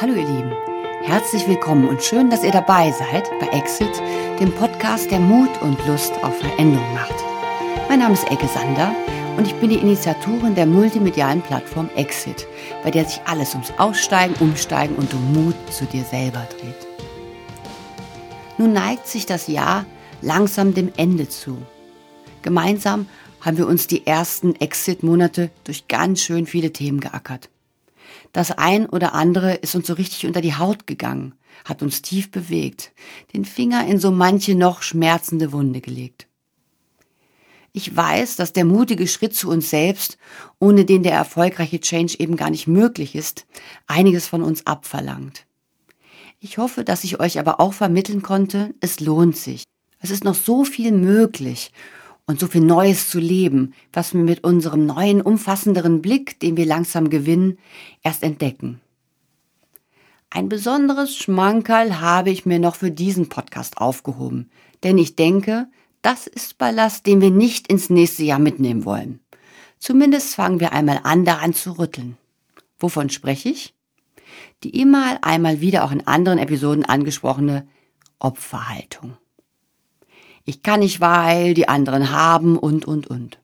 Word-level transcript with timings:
Hallo 0.00 0.14
ihr 0.14 0.26
Lieben, 0.26 0.52
herzlich 1.02 1.46
willkommen 1.46 1.86
und 1.86 2.02
schön, 2.02 2.30
dass 2.30 2.42
ihr 2.42 2.52
dabei 2.52 2.90
seid 2.90 3.28
bei 3.38 3.48
Exit, 3.48 4.00
dem 4.40 4.50
Podcast, 4.50 5.10
der 5.10 5.20
Mut 5.20 5.50
und 5.60 5.76
Lust 5.86 6.14
auf 6.24 6.38
Veränderung 6.38 6.94
macht. 6.94 7.14
Mein 7.86 7.98
Name 7.98 8.14
ist 8.14 8.26
Ecke 8.30 8.48
Sander 8.48 8.94
und 9.36 9.46
ich 9.46 9.54
bin 9.56 9.68
die 9.68 9.76
Initiatorin 9.76 10.54
der 10.54 10.64
multimedialen 10.64 11.42
Plattform 11.42 11.90
Exit, 11.96 12.46
bei 12.82 12.90
der 12.90 13.04
sich 13.04 13.20
alles 13.26 13.52
ums 13.52 13.74
Aussteigen, 13.76 14.34
Umsteigen 14.40 14.96
und 14.96 15.12
um 15.12 15.34
Mut 15.34 15.56
zu 15.70 15.84
dir 15.84 16.04
selber 16.04 16.48
dreht. 16.58 16.86
Nun 18.56 18.72
neigt 18.72 19.06
sich 19.06 19.26
das 19.26 19.48
Jahr 19.48 19.84
langsam 20.22 20.72
dem 20.72 20.90
Ende 20.96 21.28
zu. 21.28 21.58
Gemeinsam 22.40 23.06
haben 23.42 23.58
wir 23.58 23.66
uns 23.66 23.86
die 23.86 24.06
ersten 24.06 24.54
Exit-Monate 24.54 25.50
durch 25.64 25.88
ganz 25.88 26.22
schön 26.22 26.46
viele 26.46 26.72
Themen 26.72 27.00
geackert. 27.00 27.50
Das 28.32 28.52
ein 28.52 28.86
oder 28.86 29.14
andere 29.14 29.54
ist 29.54 29.74
uns 29.74 29.86
so 29.86 29.94
richtig 29.94 30.26
unter 30.26 30.40
die 30.40 30.54
Haut 30.54 30.86
gegangen, 30.86 31.34
hat 31.64 31.82
uns 31.82 32.02
tief 32.02 32.30
bewegt, 32.30 32.92
den 33.34 33.44
Finger 33.44 33.86
in 33.86 33.98
so 33.98 34.10
manche 34.10 34.54
noch 34.54 34.82
schmerzende 34.82 35.52
Wunde 35.52 35.80
gelegt. 35.80 36.28
Ich 37.72 37.94
weiß, 37.94 38.36
dass 38.36 38.52
der 38.52 38.64
mutige 38.64 39.06
Schritt 39.06 39.34
zu 39.34 39.48
uns 39.48 39.70
selbst, 39.70 40.18
ohne 40.58 40.84
den 40.84 41.02
der 41.02 41.12
erfolgreiche 41.12 41.80
Change 41.80 42.16
eben 42.18 42.36
gar 42.36 42.50
nicht 42.50 42.66
möglich 42.66 43.14
ist, 43.14 43.46
einiges 43.86 44.26
von 44.26 44.42
uns 44.42 44.66
abverlangt. 44.66 45.46
Ich 46.40 46.58
hoffe, 46.58 46.84
dass 46.84 47.04
ich 47.04 47.20
euch 47.20 47.38
aber 47.38 47.60
auch 47.60 47.72
vermitteln 47.72 48.22
konnte, 48.22 48.74
es 48.80 48.98
lohnt 48.98 49.36
sich. 49.36 49.64
Es 50.00 50.10
ist 50.10 50.24
noch 50.24 50.34
so 50.34 50.64
viel 50.64 50.90
möglich 50.90 51.70
und 52.30 52.38
so 52.38 52.46
viel 52.46 52.60
Neues 52.60 53.10
zu 53.10 53.18
leben, 53.18 53.74
was 53.92 54.14
wir 54.14 54.20
mit 54.20 54.44
unserem 54.44 54.86
neuen, 54.86 55.20
umfassenderen 55.20 56.00
Blick, 56.00 56.38
den 56.38 56.56
wir 56.56 56.64
langsam 56.64 57.10
gewinnen, 57.10 57.58
erst 58.04 58.22
entdecken. 58.22 58.80
Ein 60.30 60.48
besonderes 60.48 61.16
Schmankerl 61.16 62.00
habe 62.00 62.30
ich 62.30 62.46
mir 62.46 62.60
noch 62.60 62.76
für 62.76 62.92
diesen 62.92 63.28
Podcast 63.28 63.78
aufgehoben, 63.78 64.48
denn 64.84 64.96
ich 64.96 65.16
denke, 65.16 65.66
das 66.02 66.28
ist 66.28 66.56
Ballast, 66.56 67.04
den 67.06 67.20
wir 67.20 67.32
nicht 67.32 67.66
ins 67.66 67.90
nächste 67.90 68.22
Jahr 68.22 68.38
mitnehmen 68.38 68.84
wollen. 68.84 69.18
Zumindest 69.80 70.36
fangen 70.36 70.60
wir 70.60 70.72
einmal 70.72 71.00
an, 71.02 71.24
daran 71.24 71.52
zu 71.52 71.80
rütteln. 71.80 72.16
Wovon 72.78 73.10
spreche 73.10 73.48
ich? 73.48 73.74
Die 74.62 74.80
immer 74.80 75.18
einmal 75.22 75.60
wieder 75.60 75.82
auch 75.82 75.90
in 75.90 76.06
anderen 76.06 76.38
Episoden 76.38 76.84
angesprochene 76.84 77.66
Opferhaltung. 78.20 79.16
Ich 80.44 80.62
kann 80.62 80.80
nicht, 80.80 81.00
weil 81.00 81.54
die 81.54 81.68
anderen 81.68 82.10
haben 82.10 82.58
und, 82.58 82.84
und, 82.84 83.06
und. 83.06 83.38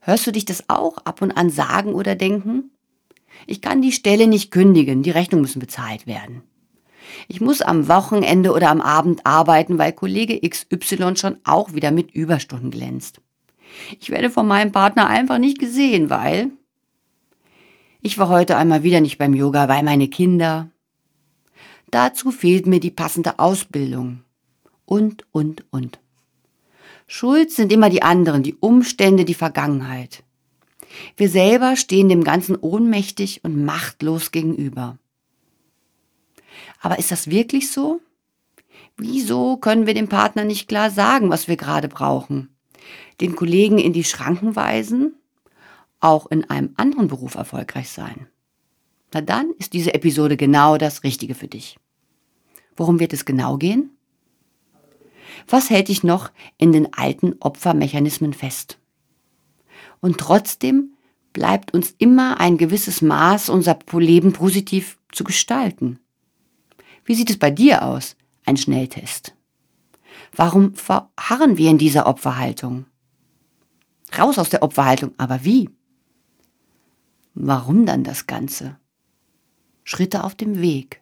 Hörst 0.00 0.26
du 0.26 0.32
dich 0.32 0.44
das 0.44 0.68
auch 0.68 0.98
ab 0.98 1.22
und 1.22 1.32
an 1.32 1.50
sagen 1.50 1.94
oder 1.94 2.14
denken? 2.14 2.70
Ich 3.46 3.60
kann 3.60 3.82
die 3.82 3.92
Stelle 3.92 4.26
nicht 4.26 4.50
kündigen, 4.50 5.02
die 5.02 5.10
Rechnungen 5.10 5.42
müssen 5.42 5.60
bezahlt 5.60 6.06
werden. 6.06 6.42
Ich 7.26 7.40
muss 7.40 7.62
am 7.62 7.88
Wochenende 7.88 8.52
oder 8.52 8.70
am 8.70 8.80
Abend 8.80 9.26
arbeiten, 9.26 9.78
weil 9.78 9.92
Kollege 9.92 10.40
XY 10.48 11.16
schon 11.16 11.38
auch 11.44 11.72
wieder 11.72 11.90
mit 11.90 12.10
Überstunden 12.10 12.70
glänzt. 12.70 13.20
Ich 14.00 14.10
werde 14.10 14.30
von 14.30 14.46
meinem 14.46 14.72
Partner 14.72 15.06
einfach 15.08 15.38
nicht 15.38 15.58
gesehen, 15.58 16.10
weil 16.10 16.50
ich 18.00 18.18
war 18.18 18.28
heute 18.28 18.56
einmal 18.56 18.82
wieder 18.82 19.00
nicht 19.00 19.18
beim 19.18 19.34
Yoga, 19.34 19.68
weil 19.68 19.82
meine 19.82 20.08
Kinder. 20.08 20.70
Dazu 21.90 22.30
fehlt 22.30 22.66
mir 22.66 22.80
die 22.80 22.90
passende 22.90 23.38
Ausbildung 23.38 24.22
und, 24.88 25.26
und, 25.32 25.64
und. 25.70 26.00
Schuld 27.06 27.52
sind 27.52 27.72
immer 27.72 27.90
die 27.90 28.02
anderen, 28.02 28.42
die 28.42 28.54
Umstände, 28.54 29.24
die 29.24 29.34
Vergangenheit. 29.34 30.24
Wir 31.16 31.28
selber 31.28 31.76
stehen 31.76 32.08
dem 32.08 32.24
Ganzen 32.24 32.56
ohnmächtig 32.56 33.44
und 33.44 33.64
machtlos 33.64 34.30
gegenüber. 34.30 34.98
Aber 36.80 36.98
ist 36.98 37.10
das 37.10 37.28
wirklich 37.28 37.70
so? 37.70 38.00
Wieso 38.96 39.58
können 39.58 39.86
wir 39.86 39.94
dem 39.94 40.08
Partner 40.08 40.44
nicht 40.44 40.68
klar 40.68 40.90
sagen, 40.90 41.30
was 41.30 41.48
wir 41.48 41.56
gerade 41.56 41.88
brauchen? 41.88 42.48
Den 43.20 43.36
Kollegen 43.36 43.78
in 43.78 43.92
die 43.92 44.04
Schranken 44.04 44.56
weisen? 44.56 45.14
Auch 46.00 46.26
in 46.30 46.48
einem 46.48 46.72
anderen 46.76 47.08
Beruf 47.08 47.34
erfolgreich 47.34 47.90
sein? 47.90 48.26
Na 49.12 49.20
dann 49.20 49.52
ist 49.58 49.72
diese 49.72 49.94
Episode 49.94 50.36
genau 50.36 50.78
das 50.78 51.04
Richtige 51.04 51.34
für 51.34 51.48
dich. 51.48 51.78
Worum 52.76 53.00
wird 53.00 53.12
es 53.12 53.24
genau 53.24 53.56
gehen? 53.56 53.97
Was 55.48 55.70
hält 55.70 55.88
dich 55.88 56.04
noch 56.04 56.30
in 56.58 56.72
den 56.72 56.92
alten 56.92 57.34
Opfermechanismen 57.40 58.34
fest? 58.34 58.78
Und 60.00 60.18
trotzdem 60.18 60.92
bleibt 61.32 61.72
uns 61.72 61.94
immer 61.98 62.38
ein 62.38 62.58
gewisses 62.58 63.00
Maß 63.00 63.48
unser 63.48 63.78
Leben 63.92 64.32
positiv 64.32 64.98
zu 65.10 65.24
gestalten. 65.24 65.98
Wie 67.04 67.14
sieht 67.14 67.30
es 67.30 67.38
bei 67.38 67.50
dir 67.50 67.82
aus? 67.82 68.16
Ein 68.44 68.58
Schnelltest. 68.58 69.34
Warum 70.36 70.74
verharren 70.74 71.56
wir 71.56 71.70
in 71.70 71.78
dieser 71.78 72.06
Opferhaltung? 72.06 72.84
Raus 74.16 74.38
aus 74.38 74.50
der 74.50 74.62
Opferhaltung, 74.62 75.12
aber 75.16 75.44
wie? 75.44 75.70
Warum 77.34 77.86
dann 77.86 78.04
das 78.04 78.26
Ganze? 78.26 78.78
Schritte 79.84 80.24
auf 80.24 80.34
dem 80.34 80.60
Weg. 80.60 81.00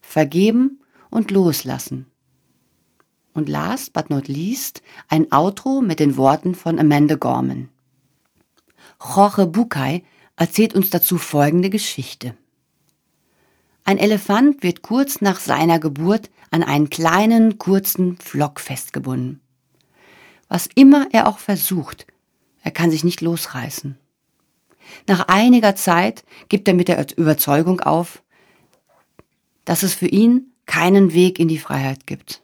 Vergeben 0.00 0.80
und 1.10 1.30
loslassen. 1.30 2.09
Und 3.32 3.48
last 3.48 3.92
but 3.92 4.10
not 4.10 4.28
least 4.28 4.82
ein 5.08 5.30
Outro 5.32 5.80
mit 5.80 6.00
den 6.00 6.16
Worten 6.16 6.54
von 6.54 6.78
Amanda 6.78 7.14
Gorman. 7.14 7.68
Jorge 9.00 9.46
Bucay 9.46 10.04
erzählt 10.36 10.74
uns 10.74 10.90
dazu 10.90 11.16
folgende 11.16 11.70
Geschichte. 11.70 12.34
Ein 13.84 13.98
Elefant 13.98 14.62
wird 14.62 14.82
kurz 14.82 15.20
nach 15.20 15.40
seiner 15.40 15.78
Geburt 15.78 16.30
an 16.50 16.62
einen 16.62 16.90
kleinen, 16.90 17.58
kurzen 17.58 18.16
Pflock 18.16 18.60
festgebunden. 18.60 19.40
Was 20.48 20.68
immer 20.74 21.06
er 21.12 21.28
auch 21.28 21.38
versucht, 21.38 22.06
er 22.62 22.72
kann 22.72 22.90
sich 22.90 23.04
nicht 23.04 23.20
losreißen. 23.20 23.96
Nach 25.06 25.28
einiger 25.28 25.76
Zeit 25.76 26.24
gibt 26.48 26.68
er 26.68 26.74
mit 26.74 26.88
der 26.88 27.06
Überzeugung 27.16 27.80
auf, 27.80 28.22
dass 29.64 29.82
es 29.82 29.94
für 29.94 30.08
ihn 30.08 30.52
keinen 30.66 31.12
Weg 31.14 31.38
in 31.38 31.48
die 31.48 31.58
Freiheit 31.58 32.06
gibt. 32.06 32.42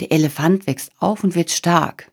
Der 0.00 0.12
Elefant 0.12 0.66
wächst 0.66 0.92
auf 0.98 1.24
und 1.24 1.34
wird 1.34 1.50
stark. 1.50 2.10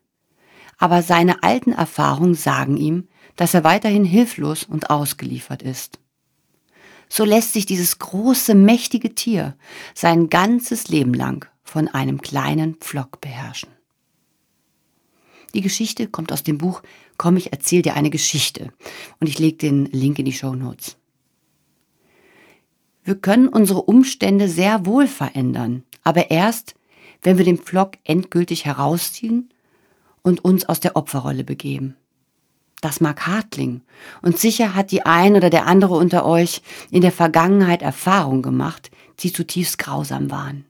Aber 0.78 1.02
seine 1.02 1.42
alten 1.42 1.72
Erfahrungen 1.72 2.34
sagen 2.34 2.76
ihm, 2.76 3.08
dass 3.36 3.54
er 3.54 3.64
weiterhin 3.64 4.04
hilflos 4.04 4.64
und 4.64 4.90
ausgeliefert 4.90 5.62
ist. 5.62 5.98
So 7.08 7.24
lässt 7.24 7.52
sich 7.52 7.66
dieses 7.66 7.98
große, 7.98 8.54
mächtige 8.54 9.14
Tier 9.14 9.56
sein 9.94 10.28
ganzes 10.28 10.88
Leben 10.88 11.14
lang 11.14 11.46
von 11.62 11.88
einem 11.88 12.20
kleinen 12.20 12.76
Pflock 12.76 13.20
beherrschen. 13.20 13.70
Die 15.54 15.60
Geschichte 15.60 16.08
kommt 16.08 16.32
aus 16.32 16.42
dem 16.42 16.58
Buch 16.58 16.82
Komm, 17.16 17.36
ich 17.36 17.52
erzähl 17.52 17.80
dir 17.80 17.94
eine 17.94 18.10
Geschichte 18.10 18.72
und 19.20 19.28
ich 19.28 19.38
lege 19.38 19.56
den 19.56 19.86
Link 19.86 20.18
in 20.18 20.26
die 20.26 20.32
Show 20.32 20.54
Notes. 20.54 20.98
Wir 23.04 23.14
können 23.14 23.48
unsere 23.48 23.82
Umstände 23.82 24.48
sehr 24.48 24.84
wohl 24.84 25.06
verändern, 25.06 25.84
aber 26.02 26.30
erst, 26.30 26.74
wenn 27.22 27.38
wir 27.38 27.44
den 27.44 27.58
Pflock 27.58 27.92
endgültig 28.04 28.64
herausziehen 28.64 29.50
und 30.22 30.44
uns 30.44 30.68
aus 30.68 30.80
der 30.80 30.96
Opferrolle 30.96 31.44
begeben. 31.44 31.96
Das 32.80 33.00
mag 33.00 33.26
hart 33.26 33.50
klingen. 33.50 33.82
Und 34.22 34.38
sicher 34.38 34.74
hat 34.74 34.90
die 34.90 35.06
ein 35.06 35.34
oder 35.34 35.50
der 35.50 35.66
andere 35.66 35.94
unter 35.94 36.26
euch 36.26 36.62
in 36.90 37.00
der 37.00 37.12
Vergangenheit 37.12 37.82
Erfahrungen 37.82 38.42
gemacht, 38.42 38.90
die 39.20 39.32
zutiefst 39.32 39.78
grausam 39.78 40.30
waren. 40.30 40.66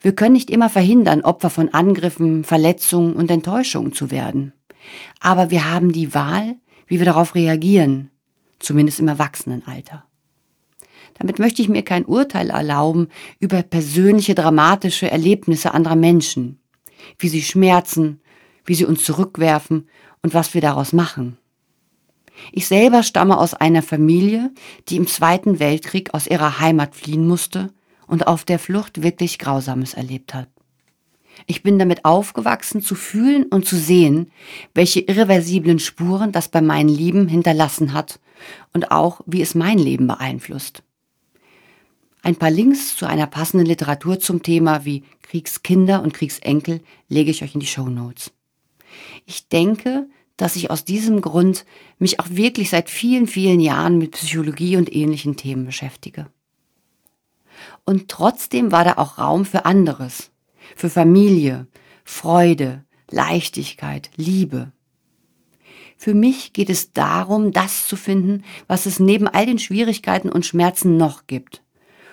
Wir 0.00 0.14
können 0.14 0.32
nicht 0.32 0.50
immer 0.50 0.68
verhindern, 0.68 1.22
Opfer 1.22 1.50
von 1.50 1.68
Angriffen, 1.68 2.42
Verletzungen 2.42 3.14
und 3.14 3.30
Enttäuschungen 3.30 3.92
zu 3.92 4.10
werden. 4.10 4.52
Aber 5.20 5.50
wir 5.50 5.70
haben 5.70 5.92
die 5.92 6.12
Wahl, 6.12 6.56
wie 6.86 6.98
wir 6.98 7.06
darauf 7.06 7.36
reagieren, 7.36 8.10
zumindest 8.58 8.98
im 8.98 9.08
Erwachsenenalter. 9.08 10.04
Damit 11.18 11.38
möchte 11.38 11.62
ich 11.62 11.68
mir 11.68 11.82
kein 11.82 12.04
Urteil 12.04 12.50
erlauben 12.50 13.08
über 13.38 13.62
persönliche 13.62 14.34
dramatische 14.34 15.10
Erlebnisse 15.10 15.74
anderer 15.74 15.96
Menschen, 15.96 16.60
wie 17.18 17.28
sie 17.28 17.42
schmerzen, 17.42 18.20
wie 18.64 18.74
sie 18.74 18.84
uns 18.84 19.04
zurückwerfen 19.04 19.88
und 20.22 20.34
was 20.34 20.54
wir 20.54 20.60
daraus 20.60 20.92
machen. 20.92 21.38
Ich 22.50 22.66
selber 22.66 23.02
stamme 23.02 23.38
aus 23.38 23.54
einer 23.54 23.82
Familie, 23.82 24.50
die 24.88 24.96
im 24.96 25.06
Zweiten 25.06 25.58
Weltkrieg 25.58 26.14
aus 26.14 26.26
ihrer 26.26 26.60
Heimat 26.60 26.94
fliehen 26.94 27.26
musste 27.26 27.72
und 28.06 28.26
auf 28.26 28.44
der 28.44 28.58
Flucht 28.58 29.02
wirklich 29.02 29.38
Grausames 29.38 29.94
erlebt 29.94 30.34
hat. 30.34 30.48
Ich 31.46 31.62
bin 31.62 31.78
damit 31.78 32.04
aufgewachsen, 32.04 32.82
zu 32.82 32.94
fühlen 32.94 33.44
und 33.44 33.66
zu 33.66 33.76
sehen, 33.76 34.30
welche 34.74 35.00
irreversiblen 35.00 35.78
Spuren 35.78 36.32
das 36.32 36.48
bei 36.48 36.60
meinen 36.60 36.88
Lieben 36.88 37.26
hinterlassen 37.26 37.92
hat 37.92 38.20
und 38.72 38.90
auch, 38.90 39.20
wie 39.26 39.42
es 39.42 39.54
mein 39.54 39.78
Leben 39.78 40.06
beeinflusst. 40.06 40.82
Ein 42.24 42.36
paar 42.36 42.52
Links 42.52 42.96
zu 42.96 43.06
einer 43.06 43.26
passenden 43.26 43.66
Literatur 43.66 44.20
zum 44.20 44.44
Thema 44.44 44.84
wie 44.84 45.02
Kriegskinder 45.22 46.02
und 46.02 46.14
Kriegsenkel 46.14 46.80
lege 47.08 47.32
ich 47.32 47.42
euch 47.42 47.54
in 47.54 47.60
die 47.60 47.66
Show 47.66 47.88
Notes. 47.88 48.32
Ich 49.26 49.48
denke, 49.48 50.08
dass 50.36 50.54
ich 50.54 50.70
aus 50.70 50.84
diesem 50.84 51.20
Grund 51.20 51.66
mich 51.98 52.20
auch 52.20 52.30
wirklich 52.30 52.70
seit 52.70 52.90
vielen, 52.90 53.26
vielen 53.26 53.58
Jahren 53.58 53.98
mit 53.98 54.12
Psychologie 54.12 54.76
und 54.76 54.94
ähnlichen 54.94 55.36
Themen 55.36 55.66
beschäftige. 55.66 56.28
Und 57.84 58.08
trotzdem 58.08 58.70
war 58.70 58.84
da 58.84 58.94
auch 58.98 59.18
Raum 59.18 59.44
für 59.44 59.64
anderes, 59.64 60.30
für 60.76 60.90
Familie, 60.90 61.66
Freude, 62.04 62.84
Leichtigkeit, 63.10 64.10
Liebe. 64.16 64.70
Für 65.96 66.14
mich 66.14 66.52
geht 66.52 66.70
es 66.70 66.92
darum, 66.92 67.50
das 67.50 67.88
zu 67.88 67.96
finden, 67.96 68.44
was 68.68 68.86
es 68.86 69.00
neben 69.00 69.26
all 69.26 69.46
den 69.46 69.58
Schwierigkeiten 69.58 70.28
und 70.28 70.46
Schmerzen 70.46 70.96
noch 70.96 71.26
gibt 71.26 71.62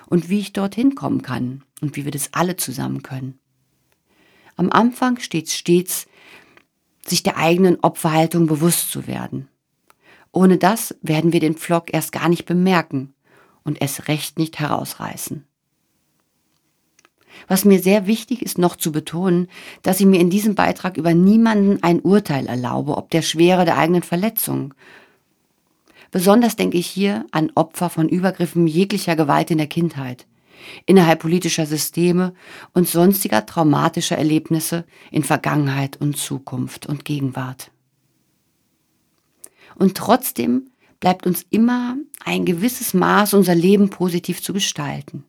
und 0.09 0.29
wie 0.29 0.39
ich 0.39 0.53
dorthin 0.53 0.95
kommen 0.95 1.21
kann 1.21 1.63
und 1.81 1.95
wie 1.95 2.05
wir 2.05 2.11
das 2.11 2.33
alle 2.33 2.55
zusammen 2.55 3.03
können. 3.03 3.39
Am 4.55 4.69
Anfang 4.71 5.19
steht 5.19 5.49
stets, 5.49 6.07
sich 7.05 7.23
der 7.23 7.37
eigenen 7.37 7.79
Opferhaltung 7.79 8.47
bewusst 8.47 8.91
zu 8.91 9.07
werden. 9.07 9.47
Ohne 10.31 10.57
das 10.57 10.95
werden 11.01 11.33
wir 11.33 11.39
den 11.39 11.55
Pflock 11.55 11.93
erst 11.93 12.11
gar 12.11 12.29
nicht 12.29 12.45
bemerken 12.45 13.13
und 13.63 13.81
es 13.81 14.07
recht 14.07 14.37
nicht 14.37 14.59
herausreißen. 14.59 15.45
Was 17.47 17.65
mir 17.65 17.79
sehr 17.79 18.05
wichtig 18.05 18.41
ist 18.41 18.57
noch 18.57 18.75
zu 18.75 18.91
betonen, 18.91 19.47
dass 19.81 19.99
ich 19.99 20.05
mir 20.05 20.19
in 20.19 20.29
diesem 20.29 20.55
Beitrag 20.55 20.97
über 20.97 21.13
niemanden 21.13 21.81
ein 21.83 22.01
Urteil 22.01 22.47
erlaube, 22.47 22.97
ob 22.97 23.09
der 23.11 23.21
Schwere 23.21 23.65
der 23.65 23.77
eigenen 23.77 24.03
Verletzung. 24.03 24.73
Besonders 26.11 26.55
denke 26.55 26.77
ich 26.77 26.87
hier 26.87 27.25
an 27.31 27.51
Opfer 27.55 27.89
von 27.89 28.09
Übergriffen 28.09 28.67
jeglicher 28.67 29.15
Gewalt 29.15 29.51
in 29.51 29.57
der 29.57 29.67
Kindheit, 29.67 30.25
innerhalb 30.85 31.19
politischer 31.19 31.65
Systeme 31.65 32.33
und 32.73 32.87
sonstiger 32.87 33.45
traumatischer 33.45 34.17
Erlebnisse 34.17 34.85
in 35.11 35.23
Vergangenheit 35.23 35.97
und 35.97 36.17
Zukunft 36.17 36.87
und 36.87 37.05
Gegenwart. 37.05 37.71
Und 39.75 39.95
trotzdem 39.95 40.71
bleibt 40.99 41.25
uns 41.25 41.45
immer 41.49 41.95
ein 42.25 42.45
gewisses 42.45 42.93
Maß 42.93 43.33
unser 43.33 43.55
Leben 43.55 43.89
positiv 43.89 44.41
zu 44.41 44.51
gestalten. 44.51 45.23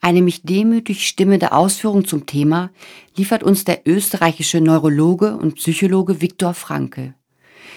Eine 0.00 0.20
mich 0.20 0.42
demütig 0.42 1.08
stimmende 1.08 1.52
Ausführung 1.52 2.04
zum 2.04 2.26
Thema 2.26 2.70
liefert 3.16 3.42
uns 3.42 3.64
der 3.64 3.86
österreichische 3.86 4.60
Neurologe 4.60 5.36
und 5.36 5.54
Psychologe 5.54 6.20
Viktor 6.20 6.52
Frankl. 6.52 7.14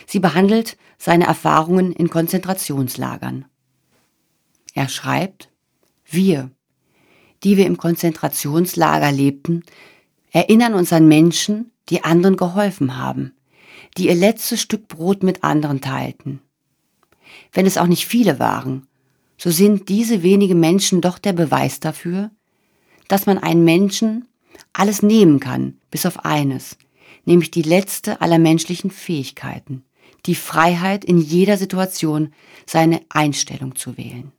Sie 0.08 0.20
behandelt 0.20 0.78
seine 0.98 1.26
Erfahrungen 1.26 1.92
in 1.92 2.10
Konzentrationslagern. 2.10 3.46
Er 4.74 4.90
schreibt, 4.90 5.50
wir, 6.06 6.50
die 7.44 7.58
wir 7.58 7.66
im 7.66 7.78
Konzentrationslager 7.78 9.12
lebten, 9.12 9.64
erinnern 10.32 10.74
uns 10.74 10.94
an 10.94 11.08
Menschen, 11.08 11.72
die 11.90 12.04
anderen 12.04 12.38
geholfen 12.38 12.98
haben, 12.98 13.34
die 13.98 14.08
ihr 14.08 14.16
letztes 14.16 14.62
Stück 14.62 14.88
Brot 14.88 15.24
mit 15.24 15.44
anderen 15.44 15.82
teilten. 15.82 16.42
Wenn 17.52 17.66
es 17.66 17.78
auch 17.78 17.88
nicht 17.88 18.08
viele 18.08 18.40
waren, 18.40 18.88
so 19.38 19.52
sind 19.52 19.90
diese 19.90 20.24
wenigen 20.24 20.60
Menschen 20.60 21.02
doch 21.02 21.20
der 21.20 21.34
Beweis 21.34 21.80
dafür, 21.80 22.32
dass 23.08 23.26
man 23.26 23.38
einen 23.38 23.64
Menschen 23.64 24.26
alles 24.74 25.04
nehmen 25.04 25.40
kann, 25.40 25.78
bis 25.92 26.06
auf 26.06 26.26
eines, 26.26 26.78
nämlich 27.26 27.52
die 27.52 27.62
letzte 27.62 28.22
aller 28.22 28.40
menschlichen 28.40 28.90
Fähigkeiten, 28.90 29.84
die 30.26 30.36
Freiheit 30.36 31.06
in 31.06 31.18
jeder 31.18 31.58
Situation 31.58 32.34
seine 32.66 33.02
Einstellung 33.10 33.76
zu 33.76 33.98
wählen. 33.98 34.32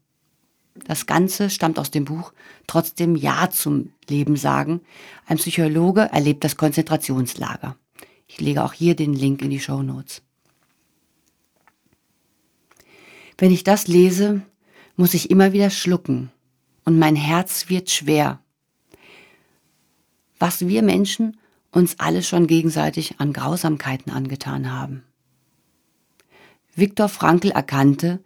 Das 0.86 1.06
Ganze 1.06 1.50
stammt 1.50 1.78
aus 1.78 1.90
dem 1.90 2.04
Buch 2.04 2.32
Trotzdem 2.66 3.16
Ja 3.16 3.50
zum 3.50 3.92
Leben 4.08 4.36
sagen. 4.36 4.80
Ein 5.26 5.38
Psychologe 5.38 6.02
erlebt 6.12 6.44
das 6.44 6.56
Konzentrationslager. 6.56 7.76
Ich 8.26 8.40
lege 8.40 8.64
auch 8.64 8.72
hier 8.72 8.94
den 8.94 9.14
Link 9.14 9.42
in 9.42 9.50
die 9.50 9.60
Show 9.60 9.82
Notes. 9.82 10.22
Wenn 13.38 13.52
ich 13.52 13.64
das 13.64 13.86
lese, 13.86 14.42
muss 14.96 15.14
ich 15.14 15.30
immer 15.30 15.52
wieder 15.52 15.70
schlucken 15.70 16.30
und 16.84 16.98
mein 16.98 17.16
Herz 17.16 17.69
wird 17.69 17.90
schwer. 17.90 18.40
Was 20.38 20.66
wir 20.69 20.82
Menschen 20.82 21.36
uns 21.70 21.98
alle 21.98 22.22
schon 22.22 22.46
gegenseitig 22.46 23.20
an 23.20 23.32
Grausamkeiten 23.32 24.12
angetan 24.12 24.72
haben. 24.72 25.04
Viktor 26.78 27.08
Frankl 27.08 27.50
erkannte, 27.50 28.20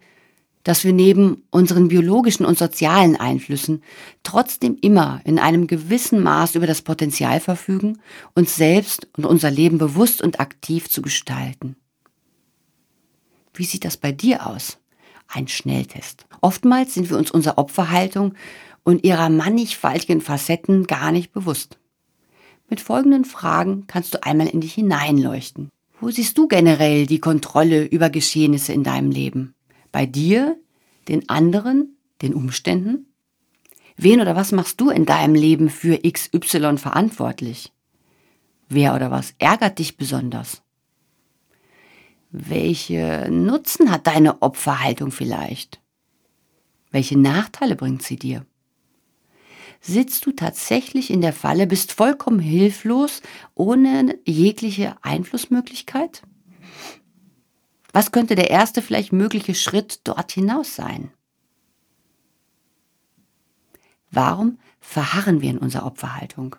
dass 0.63 0.85
wir 0.85 0.93
neben 0.93 1.43
unseren 1.49 1.89
biologischen 1.89 2.45
und 2.45 2.57
sozialen 2.57 3.17
Einflüssen 3.17 3.83
trotzdem 4.23 4.77
immer 4.81 5.19
in 5.25 5.39
einem 5.39 5.67
gewissen 5.67 6.23
Maß 6.23 6.55
über 6.55 6.67
das 6.67 6.81
Potenzial 6.81 7.39
verfügen, 7.41 7.99
uns 8.33 8.55
selbst 8.55 9.07
und 9.17 9.25
unser 9.25 9.51
Leben 9.51 9.77
bewusst 9.77 10.21
und 10.21 10.39
aktiv 10.39 10.89
zu 10.89 11.01
gestalten. 11.01 11.75
Wie 13.53 13.65
sieht 13.65 13.83
das 13.85 13.97
bei 13.97 14.11
dir 14.11 14.47
aus? 14.47 14.77
ein 15.27 15.47
Schnelltest. 15.47 16.25
Oftmals 16.41 16.93
sind 16.93 17.09
wir 17.09 17.17
uns 17.17 17.31
unserer 17.31 17.57
Opferhaltung 17.57 18.35
und 18.83 19.03
ihrer 19.03 19.29
mannigfaltigen 19.29 20.21
Facetten 20.21 20.85
gar 20.85 21.11
nicht 21.11 21.31
bewusst. 21.31 21.79
Mit 22.69 22.79
folgenden 22.79 23.25
Fragen 23.25 23.85
kannst 23.87 24.13
du 24.13 24.23
einmal 24.23 24.47
in 24.47 24.61
dich 24.61 24.73
hineinleuchten. 24.73 25.69
Wo 26.03 26.11
siehst 26.11 26.37
du 26.37 26.49
generell 26.49 27.05
die 27.05 27.19
Kontrolle 27.19 27.85
über 27.85 28.09
Geschehnisse 28.09 28.73
in 28.73 28.83
deinem 28.83 29.09
Leben? 29.09 29.55
Bei 29.93 30.05
dir, 30.05 30.59
den 31.07 31.29
anderen, 31.29 31.95
den 32.21 32.33
Umständen? 32.33 33.13
Wen 33.95 34.19
oder 34.19 34.35
was 34.35 34.51
machst 34.51 34.81
du 34.81 34.89
in 34.89 35.05
deinem 35.05 35.33
Leben 35.33 35.69
für 35.69 35.97
XY 35.97 36.77
verantwortlich? 36.77 37.71
Wer 38.67 38.95
oder 38.95 39.11
was 39.11 39.33
ärgert 39.37 39.79
dich 39.79 39.95
besonders? 39.95 40.61
Welche 42.31 43.29
Nutzen 43.31 43.89
hat 43.89 44.05
deine 44.05 44.41
Opferhaltung 44.41 45.09
vielleicht? 45.09 45.79
Welche 46.91 47.17
Nachteile 47.17 47.77
bringt 47.77 48.03
sie 48.03 48.17
dir? 48.17 48.45
Sitzt 49.85 50.25
du 50.25 50.31
tatsächlich 50.31 51.11
in 51.11 51.19
der 51.19 51.33
Falle, 51.33 51.67
bist 51.67 51.91
vollkommen 51.91 52.39
hilflos, 52.39 53.21
ohne 53.53 54.17
jegliche 54.25 54.95
Einflussmöglichkeit? 55.01 56.23
Was 57.91 58.13
könnte 58.13 58.35
der 58.35 58.49
erste 58.49 58.81
vielleicht 58.81 59.11
mögliche 59.11 59.53
Schritt 59.53 59.99
dort 60.05 60.31
hinaus 60.31 60.73
sein? 60.73 61.11
Warum 64.09 64.57
verharren 64.79 65.41
wir 65.41 65.49
in 65.49 65.57
unserer 65.57 65.85
Opferhaltung? 65.85 66.55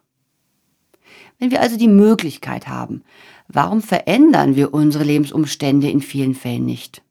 Wenn 1.39 1.51
wir 1.51 1.63
also 1.63 1.79
die 1.79 1.89
Möglichkeit 1.89 2.69
haben, 2.69 3.05
warum 3.49 3.81
verändern 3.81 4.55
wir 4.55 4.75
unsere 4.75 5.05
Lebensumstände 5.05 5.89
in 5.89 6.03
vielen 6.03 6.35
Fällen 6.35 6.67
nicht? 6.67 7.03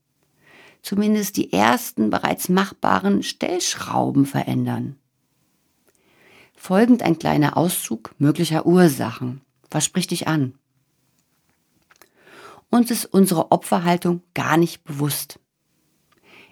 Zumindest 0.83 1.37
die 1.37 1.51
ersten 1.51 2.11
bereits 2.11 2.49
machbaren 2.49 3.23
Stellschrauben 3.23 4.27
verändern. 4.27 4.97
Folgend 6.65 7.03
ein 7.03 7.19
kleiner 7.19 7.57
Auszug 7.57 8.15
möglicher 8.19 8.65
Ursachen. 8.65 9.41
Was 9.69 9.83
spricht 9.83 10.11
dich 10.11 10.29
an? 10.29 10.53
Uns 12.69 12.89
ist 12.89 13.03
unsere 13.03 13.51
Opferhaltung 13.51 14.21
gar 14.33 14.55
nicht 14.55 14.85
bewusst. 14.85 15.41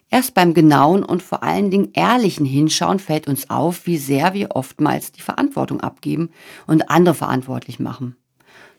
Erst 0.10 0.34
beim 0.34 0.54
genauen 0.54 1.06
und 1.06 1.24
vor 1.24 1.44
allen 1.44 1.72
Dingen 1.72 1.92
ehrlichen 1.94 2.46
Hinschauen 2.46 3.00
fällt 3.00 3.30
uns 3.30 3.50
auf, 3.50 3.88
wie 3.88 3.96
sehr 3.96 4.34
wir 4.34 4.54
oftmals 4.54 5.14
die 5.14 5.22
Verantwortung 5.22 5.80
abgeben 5.80 6.32
und 6.68 6.90
andere 6.90 7.16
verantwortlich 7.16 7.80
machen. 7.80 8.18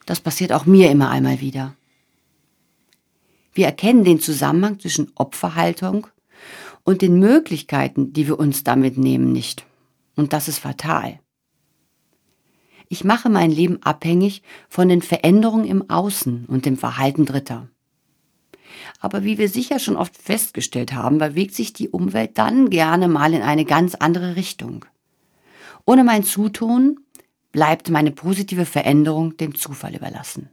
Das 0.05 0.21
passiert 0.21 0.53
auch 0.53 0.67
mir 0.67 0.91
immer 0.91 1.09
einmal 1.09 1.41
wieder. 1.41 1.75
Wir 3.55 3.65
erkennen 3.65 4.05
den 4.05 4.21
Zusammenhang 4.21 4.81
zwischen 4.81 5.11
Opferhaltung 5.15 6.09
und 6.85 7.01
den 7.01 7.19
Möglichkeiten, 7.19 8.13
die 8.13 8.27
wir 8.27 8.39
uns 8.39 8.65
damit 8.65 8.99
nehmen, 8.99 9.33
nicht. 9.33 9.65
Und 10.17 10.33
das 10.33 10.49
ist 10.49 10.59
fatal. 10.59 11.21
Ich 12.89 13.05
mache 13.05 13.31
mein 13.31 13.51
Leben 13.51 13.83
abhängig 13.83 14.43
von 14.69 14.89
den 14.89 15.01
Veränderungen 15.01 15.65
im 15.65 15.89
Außen 15.89 16.45
und 16.47 16.67
dem 16.67 16.77
Verhalten 16.77 17.25
Dritter. 17.25 17.69
Aber 19.01 19.25
wie 19.25 19.39
wir 19.39 19.49
sicher 19.49 19.79
schon 19.79 19.97
oft 19.97 20.17
festgestellt 20.17 20.93
haben, 20.93 21.19
bewegt 21.19 21.55
sich 21.55 21.73
die 21.73 21.89
Umwelt 21.89 22.37
dann 22.39 22.71
gerne 22.71 23.09
mal 23.09 23.33
in 23.33 23.43
eine 23.43 23.65
ganz 23.65 23.95
andere 23.95 24.37
Richtung. 24.37 24.85
Ohne 25.87 26.05
mein 26.05 26.23
Zutun 26.25 27.01
bleibt 27.51 27.91
meine 27.91 28.11
positive 28.11 28.67
Veränderung 28.67 29.37
dem 29.37 29.55
Zufall 29.55 29.95
überlassen. 29.95 30.51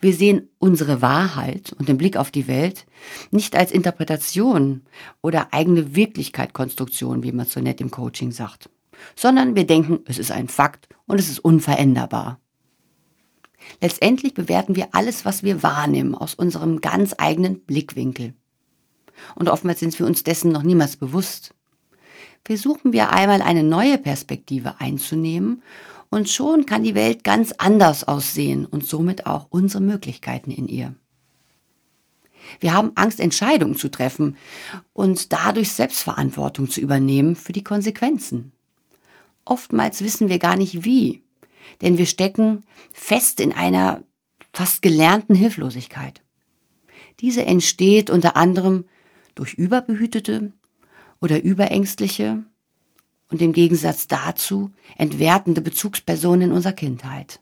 Wir 0.00 0.14
sehen 0.14 0.48
unsere 0.58 1.02
Wahrheit 1.02 1.72
und 1.72 1.88
den 1.88 1.98
Blick 1.98 2.16
auf 2.16 2.30
die 2.30 2.46
Welt 2.46 2.86
nicht 3.30 3.56
als 3.56 3.72
Interpretation 3.72 4.82
oder 5.22 5.52
eigene 5.52 5.96
Wirklichkeitkonstruktion, 5.96 7.22
wie 7.22 7.32
man 7.32 7.46
so 7.46 7.60
nett 7.60 7.80
im 7.80 7.90
Coaching 7.90 8.30
sagt, 8.30 8.70
sondern 9.16 9.56
wir 9.56 9.66
denken, 9.66 10.00
es 10.06 10.18
ist 10.18 10.30
ein 10.30 10.48
Fakt 10.48 10.88
und 11.06 11.18
es 11.18 11.28
ist 11.28 11.40
unveränderbar. 11.40 12.38
Letztendlich 13.80 14.34
bewerten 14.34 14.76
wir 14.76 14.88
alles, 14.92 15.24
was 15.24 15.42
wir 15.42 15.62
wahrnehmen, 15.62 16.14
aus 16.14 16.34
unserem 16.34 16.80
ganz 16.80 17.14
eigenen 17.18 17.60
Blickwinkel. 17.60 18.34
Und 19.34 19.48
oftmals 19.48 19.80
sind 19.80 19.98
wir 19.98 20.06
uns 20.06 20.22
dessen 20.22 20.52
noch 20.52 20.62
niemals 20.62 20.96
bewusst. 20.96 21.54
Versuchen 22.44 22.92
wir 22.92 23.10
einmal 23.10 23.42
eine 23.42 23.64
neue 23.64 23.98
Perspektive 23.98 24.80
einzunehmen 24.80 25.62
Und 26.10 26.28
schon 26.28 26.66
kann 26.66 26.84
die 26.84 26.94
Welt 26.94 27.22
ganz 27.22 27.52
anders 27.58 28.06
aussehen 28.06 28.64
und 28.64 28.86
somit 28.86 29.26
auch 29.26 29.46
unsere 29.50 29.82
Möglichkeiten 29.82 30.50
in 30.50 30.68
ihr. 30.68 30.94
Wir 32.60 32.72
haben 32.72 32.92
Angst, 32.94 33.20
Entscheidungen 33.20 33.76
zu 33.76 33.90
treffen 33.90 34.36
und 34.92 35.32
dadurch 35.32 35.72
Selbstverantwortung 35.72 36.70
zu 36.70 36.80
übernehmen 36.80 37.36
für 37.36 37.52
die 37.52 37.64
Konsequenzen. 37.64 38.52
Oftmals 39.44 40.02
wissen 40.02 40.28
wir 40.28 40.38
gar 40.38 40.56
nicht 40.56 40.84
wie, 40.84 41.22
denn 41.82 41.98
wir 41.98 42.06
stecken 42.06 42.64
fest 42.92 43.40
in 43.40 43.52
einer 43.52 44.02
fast 44.52 44.82
gelernten 44.82 45.34
Hilflosigkeit. 45.34 46.22
Diese 47.20 47.44
entsteht 47.44 48.10
unter 48.10 48.36
anderem 48.36 48.84
durch 49.34 49.54
überbehütete 49.54 50.52
oder 51.20 51.42
überängstliche 51.42 52.44
und 53.30 53.42
im 53.42 53.52
Gegensatz 53.52 54.06
dazu 54.06 54.70
entwertende 54.96 55.60
Bezugspersonen 55.60 56.50
in 56.50 56.52
unserer 56.52 56.72
Kindheit. 56.72 57.40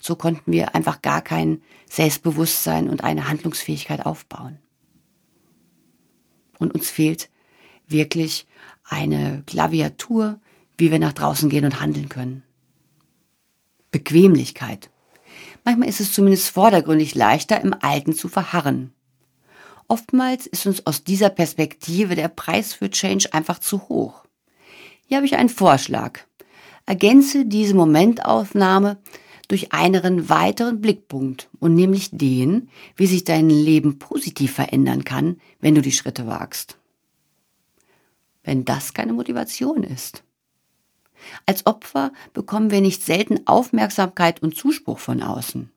So 0.00 0.16
konnten 0.16 0.52
wir 0.52 0.74
einfach 0.74 1.02
gar 1.02 1.22
kein 1.22 1.62
Selbstbewusstsein 1.90 2.88
und 2.88 3.04
eine 3.04 3.28
Handlungsfähigkeit 3.28 4.04
aufbauen. 4.04 4.58
Und 6.58 6.74
uns 6.74 6.90
fehlt 6.90 7.30
wirklich 7.86 8.46
eine 8.84 9.42
Klaviatur, 9.46 10.40
wie 10.76 10.90
wir 10.90 10.98
nach 10.98 11.12
draußen 11.12 11.48
gehen 11.48 11.64
und 11.64 11.80
handeln 11.80 12.08
können. 12.08 12.42
Bequemlichkeit. 13.90 14.90
Manchmal 15.64 15.88
ist 15.88 16.00
es 16.00 16.12
zumindest 16.12 16.50
vordergründig 16.50 17.14
leichter, 17.14 17.60
im 17.60 17.74
Alten 17.80 18.12
zu 18.12 18.28
verharren. 18.28 18.92
Oftmals 19.88 20.46
ist 20.46 20.66
uns 20.66 20.86
aus 20.86 21.04
dieser 21.04 21.30
Perspektive 21.30 22.14
der 22.14 22.28
Preis 22.28 22.74
für 22.74 22.90
Change 22.90 23.32
einfach 23.32 23.58
zu 23.58 23.88
hoch. 23.88 24.23
Hier 25.06 25.18
habe 25.18 25.26
ich 25.26 25.36
einen 25.36 25.48
Vorschlag. 25.48 26.20
Ergänze 26.86 27.46
diese 27.46 27.74
Momentaufnahme 27.74 28.98
durch 29.48 29.72
einen 29.72 30.28
weiteren 30.28 30.80
Blickpunkt 30.80 31.48
und 31.60 31.74
nämlich 31.74 32.10
den, 32.12 32.68
wie 32.96 33.06
sich 33.06 33.24
dein 33.24 33.50
Leben 33.50 33.98
positiv 33.98 34.54
verändern 34.54 35.04
kann, 35.04 35.40
wenn 35.60 35.74
du 35.74 35.82
die 35.82 35.92
Schritte 35.92 36.26
wagst. 36.26 36.78
Wenn 38.42 38.64
das 38.64 38.94
keine 38.94 39.12
Motivation 39.12 39.82
ist. 39.82 40.24
Als 41.46 41.66
Opfer 41.66 42.12
bekommen 42.32 42.70
wir 42.70 42.80
nicht 42.80 43.02
selten 43.02 43.46
Aufmerksamkeit 43.46 44.42
und 44.42 44.56
Zuspruch 44.56 44.98
von 44.98 45.22
außen. 45.22 45.70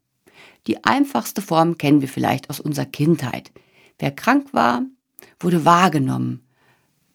Die 0.68 0.84
einfachste 0.84 1.42
Form 1.42 1.78
kennen 1.78 2.02
wir 2.02 2.10
vielleicht 2.10 2.50
aus 2.50 2.60
unserer 2.60 2.86
Kindheit. 2.86 3.52
Wer 4.00 4.12
krank 4.12 4.54
war, 4.54 4.84
wurde 5.40 5.64
wahrgenommen, 5.66 6.47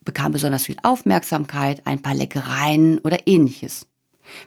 bekam 0.05 0.33
besonders 0.33 0.67
viel 0.67 0.77
Aufmerksamkeit, 0.83 1.87
ein 1.87 2.03
paar 2.03 2.15
Leckereien 2.15 2.99
oder 2.99 3.27
ähnliches. 3.27 3.87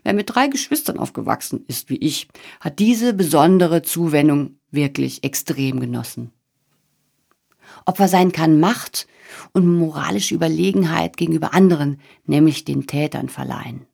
Wer 0.03 0.13
mit 0.13 0.33
drei 0.33 0.47
Geschwistern 0.47 0.99
aufgewachsen 0.99 1.65
ist 1.67 1.89
wie 1.89 1.97
ich, 1.97 2.27
hat 2.59 2.79
diese 2.79 3.13
besondere 3.13 3.81
Zuwendung 3.81 4.57
wirklich 4.71 5.23
extrem 5.23 5.79
genossen. 5.79 6.31
Opfer 7.85 8.07
sein 8.07 8.31
kann 8.31 8.59
Macht 8.59 9.07
und 9.53 9.67
moralische 9.67 10.35
Überlegenheit 10.35 11.17
gegenüber 11.17 11.53
anderen, 11.53 11.99
nämlich 12.25 12.65
den 12.65 12.87
Tätern, 12.87 13.29
verleihen. 13.29 13.85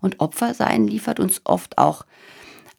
Und 0.00 0.20
Opfer 0.20 0.54
sein 0.54 0.86
liefert 0.86 1.20
uns 1.20 1.40
oft 1.44 1.78
auch 1.78 2.04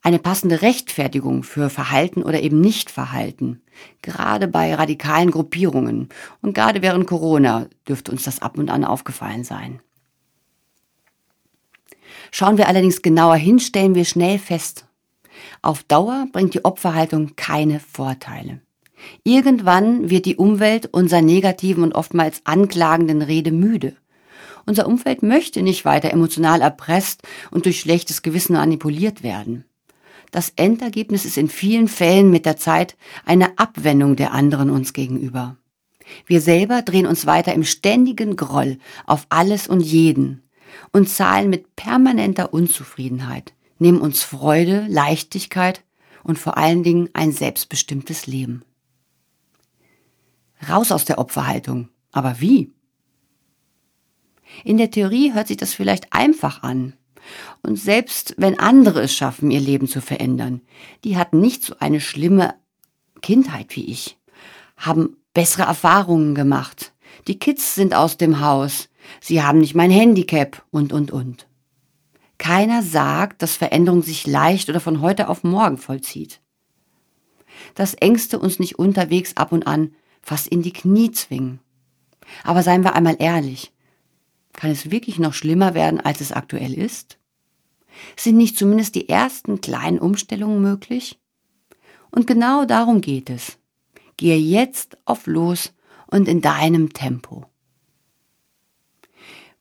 eine 0.02 0.18
passende 0.18 0.62
Rechtfertigung 0.62 1.42
für 1.42 1.70
Verhalten 1.70 2.22
oder 2.22 2.40
eben 2.42 2.60
Nichtverhalten. 2.60 3.62
Gerade 4.02 4.48
bei 4.48 4.74
radikalen 4.74 5.30
Gruppierungen. 5.30 6.08
Und 6.42 6.54
gerade 6.54 6.82
während 6.82 7.06
Corona 7.06 7.66
dürfte 7.88 8.12
uns 8.12 8.24
das 8.24 8.40
ab 8.40 8.58
und 8.58 8.70
an 8.70 8.84
aufgefallen 8.84 9.44
sein. 9.44 9.80
Schauen 12.30 12.58
wir 12.58 12.68
allerdings 12.68 13.02
genauer 13.02 13.36
hin, 13.36 13.58
stellen 13.58 13.94
wir 13.94 14.04
schnell 14.04 14.38
fest, 14.38 14.86
auf 15.62 15.82
Dauer 15.82 16.26
bringt 16.32 16.54
die 16.54 16.64
Opferhaltung 16.64 17.36
keine 17.36 17.80
Vorteile. 17.80 18.60
Irgendwann 19.24 20.10
wird 20.10 20.26
die 20.26 20.36
Umwelt 20.36 20.86
unserer 20.86 21.22
negativen 21.22 21.82
und 21.82 21.94
oftmals 21.94 22.40
anklagenden 22.44 23.22
Rede 23.22 23.52
müde. 23.52 23.96
Unser 24.64 24.86
Umfeld 24.86 25.22
möchte 25.22 25.62
nicht 25.62 25.84
weiter 25.84 26.10
emotional 26.10 26.60
erpresst 26.60 27.22
und 27.50 27.66
durch 27.66 27.80
schlechtes 27.80 28.22
Gewissen 28.22 28.54
manipuliert 28.54 29.22
werden. 29.22 29.64
Das 30.30 30.52
Endergebnis 30.56 31.24
ist 31.24 31.38
in 31.38 31.48
vielen 31.48 31.88
Fällen 31.88 32.30
mit 32.30 32.46
der 32.46 32.56
Zeit 32.56 32.96
eine 33.24 33.58
Abwendung 33.58 34.16
der 34.16 34.32
anderen 34.32 34.70
uns 34.70 34.92
gegenüber. 34.92 35.56
Wir 36.26 36.40
selber 36.40 36.82
drehen 36.82 37.06
uns 37.06 37.26
weiter 37.26 37.54
im 37.54 37.64
ständigen 37.64 38.36
Groll 38.36 38.78
auf 39.06 39.26
alles 39.28 39.66
und 39.66 39.80
jeden 39.80 40.42
und 40.92 41.08
zahlen 41.08 41.50
mit 41.50 41.76
permanenter 41.76 42.52
Unzufriedenheit, 42.52 43.54
nehmen 43.78 44.00
uns 44.00 44.22
Freude, 44.22 44.86
Leichtigkeit 44.88 45.82
und 46.22 46.38
vor 46.38 46.56
allen 46.56 46.82
Dingen 46.82 47.08
ein 47.12 47.32
selbstbestimmtes 47.32 48.26
Leben. 48.26 48.64
Raus 50.68 50.92
aus 50.92 51.04
der 51.04 51.18
Opferhaltung. 51.18 51.88
Aber 52.12 52.40
wie? 52.40 52.72
In 54.64 54.78
der 54.78 54.90
Theorie 54.90 55.34
hört 55.34 55.48
sich 55.48 55.56
das 55.56 55.74
vielleicht 55.74 56.12
einfach 56.12 56.62
an. 56.62 56.94
Und 57.62 57.78
selbst 57.78 58.34
wenn 58.38 58.58
andere 58.58 59.02
es 59.02 59.14
schaffen, 59.14 59.50
ihr 59.50 59.60
Leben 59.60 59.88
zu 59.88 60.00
verändern, 60.00 60.60
die 61.04 61.16
hatten 61.16 61.40
nicht 61.40 61.62
so 61.62 61.74
eine 61.78 62.00
schlimme 62.00 62.54
Kindheit 63.22 63.74
wie 63.76 63.86
ich, 63.86 64.18
haben 64.76 65.16
bessere 65.34 65.64
Erfahrungen 65.64 66.34
gemacht. 66.34 66.92
Die 67.26 67.38
Kids 67.38 67.74
sind 67.74 67.94
aus 67.94 68.16
dem 68.16 68.40
Haus, 68.40 68.88
sie 69.20 69.42
haben 69.42 69.58
nicht 69.58 69.74
mein 69.74 69.90
Handicap 69.90 70.64
und, 70.70 70.92
und, 70.92 71.10
und. 71.10 71.46
Keiner 72.38 72.82
sagt, 72.82 73.42
dass 73.42 73.56
Veränderung 73.56 74.02
sich 74.02 74.26
leicht 74.26 74.68
oder 74.68 74.80
von 74.80 75.00
heute 75.00 75.28
auf 75.28 75.42
morgen 75.42 75.78
vollzieht. 75.78 76.40
Dass 77.74 77.94
Ängste 77.94 78.38
uns 78.38 78.58
nicht 78.58 78.78
unterwegs 78.78 79.36
ab 79.36 79.52
und 79.52 79.66
an 79.66 79.92
fast 80.22 80.46
in 80.48 80.62
die 80.62 80.72
Knie 80.72 81.10
zwingen. 81.12 81.60
Aber 82.44 82.62
seien 82.62 82.84
wir 82.84 82.94
einmal 82.94 83.16
ehrlich, 83.18 83.72
kann 84.56 84.70
es 84.70 84.90
wirklich 84.90 85.18
noch 85.18 85.34
schlimmer 85.34 85.74
werden, 85.74 86.00
als 86.00 86.20
es 86.20 86.32
aktuell 86.32 86.74
ist? 86.74 87.18
Sind 88.16 88.36
nicht 88.36 88.58
zumindest 88.58 88.94
die 88.94 89.08
ersten 89.08 89.60
kleinen 89.60 89.98
Umstellungen 89.98 90.60
möglich? 90.60 91.18
Und 92.10 92.26
genau 92.26 92.64
darum 92.64 93.00
geht 93.00 93.30
es. 93.30 93.58
Gehe 94.16 94.38
jetzt 94.38 94.96
auf 95.04 95.26
los 95.26 95.72
und 96.10 96.28
in 96.28 96.40
deinem 96.40 96.92
Tempo. 96.92 97.46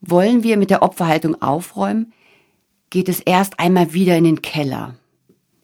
Wollen 0.01 0.43
wir 0.43 0.57
mit 0.57 0.69
der 0.69 0.83
Opferhaltung 0.83 1.41
aufräumen, 1.41 2.13
geht 2.89 3.09
es 3.09 3.19
erst 3.19 3.59
einmal 3.59 3.93
wieder 3.93 4.17
in 4.17 4.23
den 4.23 4.41
Keller, 4.41 4.95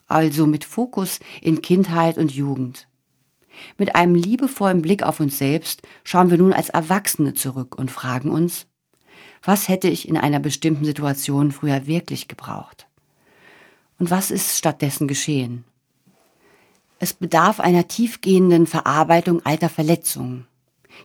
also 0.08 0.48
mit 0.48 0.66
Fokus 0.66 1.20
in 1.42 1.62
Kindheit 1.62 2.18
und 2.18 2.32
Jugend. 2.32 2.88
Mit 3.78 3.96
einem 3.96 4.16
liebevollen 4.16 4.82
Blick 4.82 5.04
auf 5.04 5.20
uns 5.20 5.38
selbst 5.38 5.84
schauen 6.04 6.32
wir 6.32 6.38
nun 6.38 6.54
als 6.54 6.70
Erwachsene 6.70 7.34
zurück 7.34 7.78
und 7.78 7.92
fragen 7.92 8.32
uns, 8.32 8.68
was 9.44 9.68
hätte 9.68 9.88
ich 9.88 10.08
in 10.08 10.18
einer 10.18 10.40
bestimmten 10.40 10.86
Situation 10.86 11.52
früher 11.52 11.88
wirklich 11.88 12.28
gebraucht? 12.28 12.88
Und 14.00 14.12
was 14.12 14.32
ist 14.32 14.58
stattdessen 14.58 15.08
geschehen? 15.08 15.64
Es 17.00 17.14
bedarf 17.14 17.60
einer 17.60 17.88
tiefgehenden 17.88 18.68
Verarbeitung 18.68 19.44
alter 19.44 19.70
Verletzungen, 19.70 20.48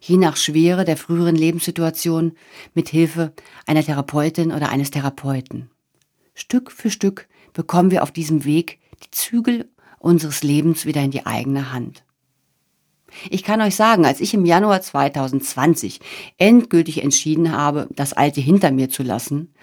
je 0.01 0.19
nach 0.19 0.37
Schwere 0.37 0.85
der 0.85 0.99
früheren 0.99 1.37
Lebenssituation 1.37 2.33
mit 2.75 2.91
Hilfe 2.91 3.33
einer 3.67 3.83
Therapeutin 3.83 4.53
oder 4.53 4.69
eines 4.69 4.91
Therapeuten. 4.91 5.71
Stück 6.35 6.71
für 6.71 6.91
Stück 6.91 7.29
bekommen 7.55 7.91
wir 7.91 8.03
auf 8.03 8.13
diesem 8.13 8.45
Weg 8.45 8.79
die 9.05 9.11
Zügel 9.11 9.71
unseres 9.99 10.43
Lebens 10.43 10.85
wieder 10.85 11.03
in 11.03 11.11
die 11.11 11.25
eigene 11.25 11.73
Hand. 11.73 12.05
Ich 13.31 13.43
kann 13.43 13.61
euch 13.61 13.77
sagen, 13.77 14.05
als 14.05 14.21
ich 14.21 14.35
im 14.35 14.45
Januar 14.45 14.81
2020 14.81 16.01
endgültig 16.39 17.03
entschieden 17.03 17.53
habe, 17.53 17.89
das 17.91 18.13
Alte 18.13 18.41
hinter 18.41 18.71
mir 18.71 18.91
zu 18.91 19.03
lassen 19.03 19.55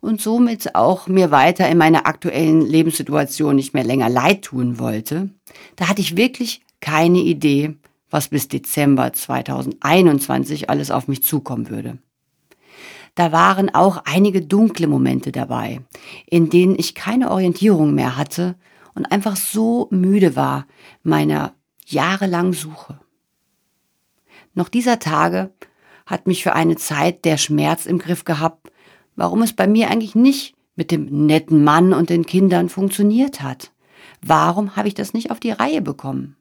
und 0.00 0.20
somit 0.20 0.74
auch 0.74 1.06
mir 1.06 1.30
weiter 1.30 1.68
in 1.68 1.78
meiner 1.78 2.06
aktuellen 2.06 2.60
Lebenssituation 2.60 3.56
nicht 3.56 3.74
mehr 3.74 3.84
länger 3.84 4.08
leid 4.08 4.42
tun 4.42 4.78
wollte, 4.78 5.30
da 5.76 5.88
hatte 5.88 6.02
ich 6.02 6.16
wirklich 6.16 6.60
keine 6.80 7.20
Idee, 7.20 7.76
was 8.10 8.28
bis 8.28 8.48
Dezember 8.48 9.12
2021 9.12 10.70
alles 10.70 10.90
auf 10.90 11.08
mich 11.08 11.22
zukommen 11.22 11.70
würde. 11.70 11.98
Da 13.14 13.32
waren 13.32 13.72
auch 13.74 14.02
einige 14.04 14.42
dunkle 14.42 14.88
Momente 14.88 15.30
dabei, 15.30 15.80
in 16.26 16.50
denen 16.50 16.76
ich 16.78 16.94
keine 16.94 17.30
Orientierung 17.30 17.94
mehr 17.94 18.16
hatte 18.16 18.56
und 18.94 19.06
einfach 19.06 19.36
so 19.36 19.88
müde 19.90 20.36
war 20.36 20.66
meiner 21.02 21.54
jahrelang 21.84 22.52
Suche. 22.52 23.00
Noch 24.54 24.68
dieser 24.68 24.98
Tage 24.98 25.50
hat 26.06 26.26
mich 26.26 26.42
für 26.42 26.54
eine 26.54 26.76
Zeit 26.76 27.24
der 27.24 27.38
Schmerz 27.38 27.86
im 27.86 27.98
Griff 27.98 28.24
gehabt, 28.24 28.70
warum 29.16 29.42
es 29.42 29.52
bei 29.52 29.66
mir 29.66 29.90
eigentlich 29.90 30.14
nicht 30.14 30.54
mit 30.76 30.90
dem 30.90 31.26
netten 31.26 31.64
Mann 31.64 31.92
und 31.92 32.10
den 32.10 32.26
Kindern 32.26 32.68
funktioniert 32.68 33.42
hat. 33.42 33.72
Warum 34.20 34.76
habe 34.76 34.88
ich 34.88 34.94
das 34.94 35.12
nicht 35.12 35.30
auf 35.30 35.40
die 35.40 35.50
Reihe 35.50 35.82
bekommen? 35.82 36.36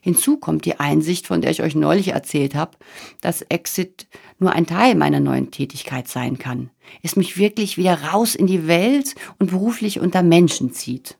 Hinzu 0.00 0.36
kommt 0.36 0.66
die 0.66 0.78
Einsicht, 0.78 1.26
von 1.26 1.40
der 1.40 1.50
ich 1.50 1.62
euch 1.62 1.74
neulich 1.74 2.08
erzählt 2.08 2.54
habe, 2.54 2.76
dass 3.22 3.40
Exit 3.40 4.06
nur 4.38 4.52
ein 4.52 4.66
Teil 4.66 4.96
meiner 4.96 5.18
neuen 5.18 5.50
Tätigkeit 5.50 6.08
sein 6.08 6.38
kann. 6.38 6.68
Es 7.02 7.16
mich 7.16 7.38
wirklich 7.38 7.78
wieder 7.78 8.02
raus 8.02 8.34
in 8.34 8.46
die 8.46 8.66
Welt 8.66 9.14
und 9.38 9.50
beruflich 9.50 10.00
unter 10.00 10.22
Menschen 10.22 10.72
zieht. 10.74 11.16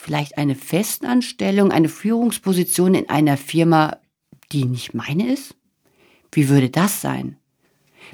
Vielleicht 0.00 0.38
eine 0.38 0.54
Festanstellung, 0.54 1.72
eine 1.72 1.88
Führungsposition 1.88 2.94
in 2.94 3.08
einer 3.08 3.36
Firma, 3.36 3.98
die 4.52 4.64
nicht 4.64 4.94
meine 4.94 5.28
ist? 5.32 5.56
Wie 6.30 6.48
würde 6.48 6.70
das 6.70 7.00
sein? 7.00 7.36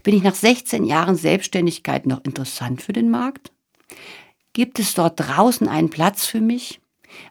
Bin 0.02 0.16
ich 0.16 0.22
nach 0.22 0.34
16 0.34 0.84
Jahren 0.84 1.14
Selbstständigkeit 1.14 2.06
noch 2.06 2.24
interessant 2.24 2.80
für 2.80 2.94
den 2.94 3.10
Markt? 3.10 3.52
Gibt 4.54 4.78
es 4.78 4.94
dort 4.94 5.20
draußen 5.20 5.68
einen 5.68 5.90
Platz 5.90 6.24
für 6.24 6.40
mich, 6.40 6.80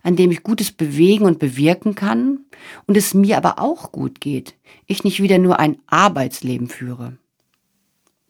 an 0.04 0.16
dem 0.16 0.30
ich 0.30 0.44
Gutes 0.44 0.72
bewegen 0.72 1.26
und 1.26 1.40
bewirken 1.40 1.96
kann 1.96 2.46
und 2.86 2.96
es 2.96 3.16
mir 3.16 3.38
aber 3.38 3.58
auch 3.58 3.92
gut 3.92 4.22
geht, 4.22 4.54
ich 4.86 5.04
nicht 5.04 5.20
wieder 5.20 5.40
nur 5.40 5.60
ein 5.60 5.80
Arbeitsleben 5.88 6.68
führe? 6.68 7.18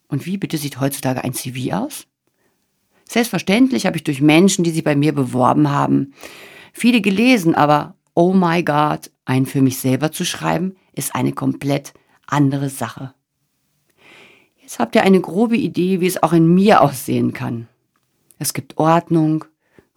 Und 0.07 0.25
wie 0.25 0.37
bitte 0.37 0.57
sieht 0.57 0.79
heutzutage 0.79 1.21
ein 1.21 1.33
CV 1.33 1.75
aus? 1.75 2.07
Selbstverständlich 3.07 3.85
habe 3.85 3.97
ich 3.97 4.03
durch 4.03 4.21
Menschen, 4.21 4.63
die 4.63 4.71
sich 4.71 4.83
bei 4.83 4.95
mir 4.95 5.13
beworben 5.13 5.69
haben, 5.69 6.13
viele 6.71 7.01
gelesen, 7.01 7.55
aber 7.55 7.95
oh 8.13 8.33
my 8.33 8.63
God, 8.63 9.11
einen 9.25 9.45
für 9.45 9.61
mich 9.61 9.79
selber 9.79 10.11
zu 10.11 10.25
schreiben, 10.25 10.75
ist 10.93 11.15
eine 11.15 11.33
komplett 11.33 11.93
andere 12.27 12.69
Sache. 12.69 13.13
Jetzt 14.61 14.79
habt 14.79 14.95
ihr 14.95 15.03
eine 15.03 15.21
grobe 15.21 15.57
Idee, 15.57 15.99
wie 15.99 16.07
es 16.07 16.21
auch 16.23 16.33
in 16.33 16.53
mir 16.53 16.81
aussehen 16.81 17.33
kann. 17.33 17.67
Es 18.39 18.53
gibt 18.53 18.77
Ordnung, 18.77 19.45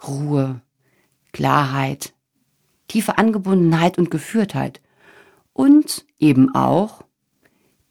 Ruhe, 0.06 0.60
Klarheit, 1.32 2.14
tiefe 2.88 3.18
Angebundenheit 3.18 3.98
und 3.98 4.10
Geführtheit 4.10 4.80
und 5.52 6.04
eben 6.18 6.54
auch 6.54 7.02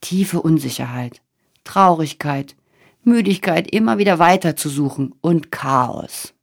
tiefe 0.01 0.41
Unsicherheit, 0.41 1.22
Traurigkeit, 1.63 2.55
Müdigkeit, 3.05 3.71
immer 3.71 3.97
wieder 3.97 4.19
weiter 4.19 4.55
zu 4.55 4.69
suchen 4.69 5.13
und 5.21 5.51
Chaos. 5.51 6.33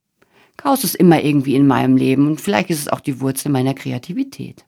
Chaos 0.57 0.85
ist 0.85 0.95
immer 0.95 1.23
irgendwie 1.23 1.57
in 1.57 1.66
meinem 1.66 1.97
Leben 1.97 2.26
und 2.26 2.40
vielleicht 2.40 2.71
ist 2.71 2.81
es 2.81 2.88
auch 2.88 3.00
die 3.00 3.21
Wurzel 3.21 3.50
meiner 3.50 3.75
Kreativität. 3.75 4.64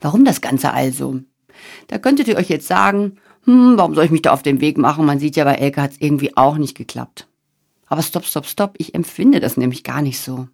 Warum 0.00 0.24
das 0.24 0.40
Ganze 0.40 0.72
also? 0.72 1.20
Da 1.88 1.98
könntet 1.98 2.28
ihr 2.28 2.36
euch 2.36 2.48
jetzt 2.48 2.66
sagen, 2.66 3.18
hm, 3.44 3.74
warum 3.76 3.94
soll 3.94 4.04
ich 4.04 4.10
mich 4.10 4.22
da 4.22 4.32
auf 4.32 4.42
den 4.42 4.60
Weg 4.60 4.78
machen? 4.78 5.06
Man 5.06 5.18
sieht 5.18 5.36
ja, 5.36 5.44
bei 5.44 5.54
Elke 5.54 5.82
hat 5.82 5.92
es 5.92 6.00
irgendwie 6.00 6.36
auch 6.36 6.58
nicht 6.58 6.76
geklappt. 6.76 7.28
Aber 7.86 8.02
stopp, 8.02 8.24
stopp, 8.24 8.46
stopp, 8.46 8.74
ich 8.78 8.94
empfinde 8.94 9.40
das 9.40 9.56
nämlich 9.56 9.84
gar 9.84 10.02
nicht 10.02 10.20
so. 10.20 10.48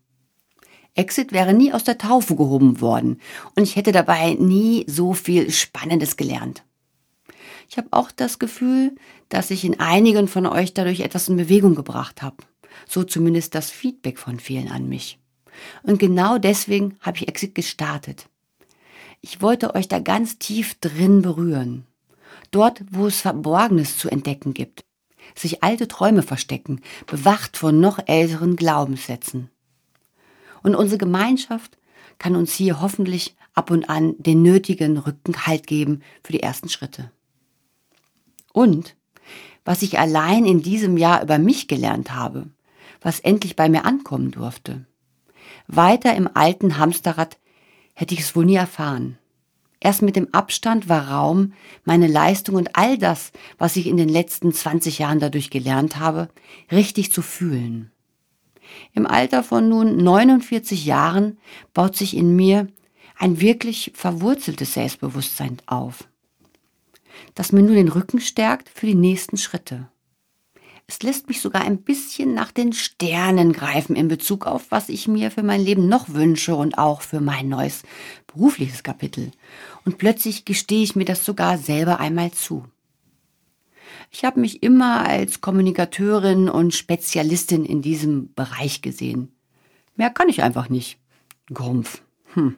Exit 0.94 1.32
wäre 1.32 1.54
nie 1.54 1.73
aus 1.73 1.85
der 1.85 1.97
Taufe 1.97 2.37
gehoben 2.37 2.80
worden 2.82 3.18
und 3.56 3.62
ich 3.62 3.76
hätte 3.76 3.92
dabei 3.92 4.35
nie 4.35 4.85
so 4.87 5.14
viel 5.14 5.50
Spannendes 5.50 6.18
gelernt. 6.18 6.64
Ich 7.69 7.76
habe 7.78 7.88
auch 7.90 8.11
das 8.11 8.38
Gefühl, 8.38 8.95
dass 9.28 9.50
ich 9.50 9.64
in 9.64 9.81
einigen 9.81 10.28
von 10.28 10.47
euch 10.47 10.75
dadurch 10.75 11.00
etwas 11.00 11.28
in 11.28 11.37
Bewegung 11.37 11.75
gebracht 11.75 12.23
habe. 12.23 12.37
So 12.88 13.04
zumindest 13.04 13.54
das 13.54 13.71
Feedback 13.71 14.19
von 14.19 14.40
vielen 14.40 14.69
an 14.69 14.88
mich. 14.88 15.19
Und 15.83 15.99
genau 15.99 16.38
deswegen 16.38 16.97
habe 17.00 17.19
ich 17.19 17.28
Exit 17.28 17.54
gestartet. 17.54 18.28
Ich 19.21 19.40
wollte 19.40 19.75
euch 19.75 19.88
da 19.88 20.00
ganz 20.00 20.38
tief 20.38 20.75
drin 20.81 21.23
berühren. 21.23 21.87
Dort, 22.50 22.83
wo 22.90 23.07
es 23.07 23.21
Verborgenes 23.21 23.97
zu 23.97 24.11
entdecken 24.11 24.52
gibt. 24.54 24.85
Sich 25.35 25.62
alte 25.62 25.88
Träume 25.88 26.23
verstecken, 26.23 26.81
bewacht 27.07 27.57
von 27.57 27.81
noch 27.81 28.00
älteren 28.07 28.57
Glaubenssätzen. 28.57 29.50
Und 30.62 30.75
unsere 30.75 30.99
Gemeinschaft 30.99 31.78
kann 32.19 32.37
uns 32.37 32.52
hier 32.52 32.81
hoffentlich 32.81 33.37
ab 33.54 33.71
und 33.71 33.88
an 33.88 34.14
den 34.19 34.42
nötigen 34.42 34.99
Rückenhalt 34.99 35.66
geben 35.66 36.02
für 36.23 36.33
die 36.33 36.42
ersten 36.42 36.69
Schritte. 36.69 37.11
Und 38.52 38.97
was 39.64 39.82
ich 39.82 39.99
allein 39.99 40.44
in 40.44 40.62
diesem 40.62 40.97
Jahr 40.97 41.23
über 41.23 41.38
mich 41.38 41.68
gelernt 41.68 42.14
habe, 42.14 42.49
was 43.00 43.21
endlich 43.21 43.56
bei 43.56 43.68
mir 43.68 43.85
ankommen 43.85 44.30
durfte. 44.30 44.87
Weiter 45.67 46.15
im 46.15 46.28
alten 46.34 46.78
Hamsterrad 46.78 47.38
hätte 47.95 48.15
ich 48.15 48.21
es 48.21 48.34
wohl 48.34 48.45
nie 48.45 48.56
erfahren. 48.56 49.19
Erst 49.80 50.02
mit 50.02 50.15
dem 50.15 50.32
Abstand 50.32 50.88
war 50.88 51.10
Raum, 51.10 51.54
meine 51.84 52.06
Leistung 52.06 52.54
und 52.54 52.76
all 52.76 52.99
das, 52.99 53.32
was 53.58 53.75
ich 53.75 53.88
in 53.88 53.97
den 53.97 54.08
letzten 54.08 54.52
20 54.52 55.00
Jahren 55.00 55.19
dadurch 55.19 55.50
gelernt 55.50 55.99
habe, 55.99 56.28
richtig 56.71 57.12
zu 57.12 57.21
fühlen. 57.21 57.91
Im 58.93 59.06
Alter 59.06 59.43
von 59.43 59.69
nun 59.69 59.97
49 59.97 60.86
Jahren 60.86 61.38
baut 61.75 61.97
sich 61.97 62.17
in 62.17 62.36
mir 62.36 62.69
ein 63.19 63.41
wirklich 63.41 63.93
verwurzeltes 63.95 64.75
Selbstbewusstsein 64.75 65.58
auf, 65.67 66.08
das 67.34 67.52
mir 67.52 67.62
nun 67.62 67.75
den 67.75 67.88
Rücken 67.88 68.20
stärkt 68.20 68.68
für 68.68 68.86
die 68.86 68.94
nächsten 68.94 69.36
Schritte. 69.36 69.88
Es 70.86 71.02
lässt 71.02 71.28
mich 71.28 71.40
sogar 71.40 71.62
ein 71.62 71.82
bisschen 71.82 72.34
nach 72.34 72.52
den 72.52 72.72
Sternen 72.72 73.52
greifen 73.52 73.96
in 73.96 74.08
Bezug 74.08 74.46
auf, 74.46 74.70
was 74.70 74.88
ich 74.88 75.08
mir 75.08 75.30
für 75.30 75.42
mein 75.42 75.62
Leben 75.62 75.88
noch 75.88 76.10
wünsche 76.10 76.54
und 76.54 76.76
auch 76.76 77.00
für 77.00 77.20
mein 77.20 77.48
neues 77.48 77.82
berufliches 78.26 78.82
Kapitel. 78.82 79.30
Und 79.84 79.98
plötzlich 79.98 80.44
gestehe 80.44 80.82
ich 80.82 80.96
mir 80.96 81.04
das 81.04 81.25
sogar 81.25 81.56
selber 81.56 82.00
einmal 82.00 82.32
zu. 82.32 82.66
Ich 84.10 84.25
habe 84.25 84.40
mich 84.40 84.62
immer 84.62 85.06
als 85.06 85.40
Kommunikateurin 85.40 86.50
und 86.50 86.75
Spezialistin 86.75 87.64
in 87.64 87.80
diesem 87.80 88.34
Bereich 88.34 88.82
gesehen. 88.82 89.34
Mehr 89.96 90.10
kann 90.10 90.28
ich 90.28 90.42
einfach 90.42 90.68
nicht. 90.68 90.98
Grumpf. 91.52 92.02
Hm. 92.34 92.56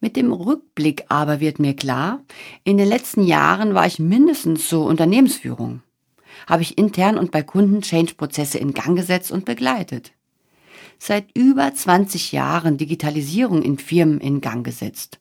Mit 0.00 0.16
dem 0.16 0.32
Rückblick 0.32 1.04
aber 1.08 1.40
wird 1.40 1.58
mir 1.58 1.74
klar, 1.74 2.22
in 2.64 2.78
den 2.78 2.88
letzten 2.88 3.22
Jahren 3.24 3.74
war 3.74 3.86
ich 3.86 3.98
mindestens 3.98 4.68
zur 4.68 4.86
Unternehmensführung 4.86 5.82
habe 6.46 6.62
ich 6.62 6.78
intern 6.78 7.18
und 7.18 7.30
bei 7.30 7.42
Kunden 7.42 7.82
Change-Prozesse 7.82 8.58
in 8.58 8.74
Gang 8.74 8.96
gesetzt 8.96 9.30
und 9.30 9.44
begleitet. 9.44 10.12
Seit 10.98 11.36
über 11.36 11.72
20 11.72 12.32
Jahren 12.32 12.76
Digitalisierung 12.76 13.62
in 13.62 13.78
Firmen 13.78 14.20
in 14.20 14.40
Gang 14.40 14.64
gesetzt. 14.64 15.20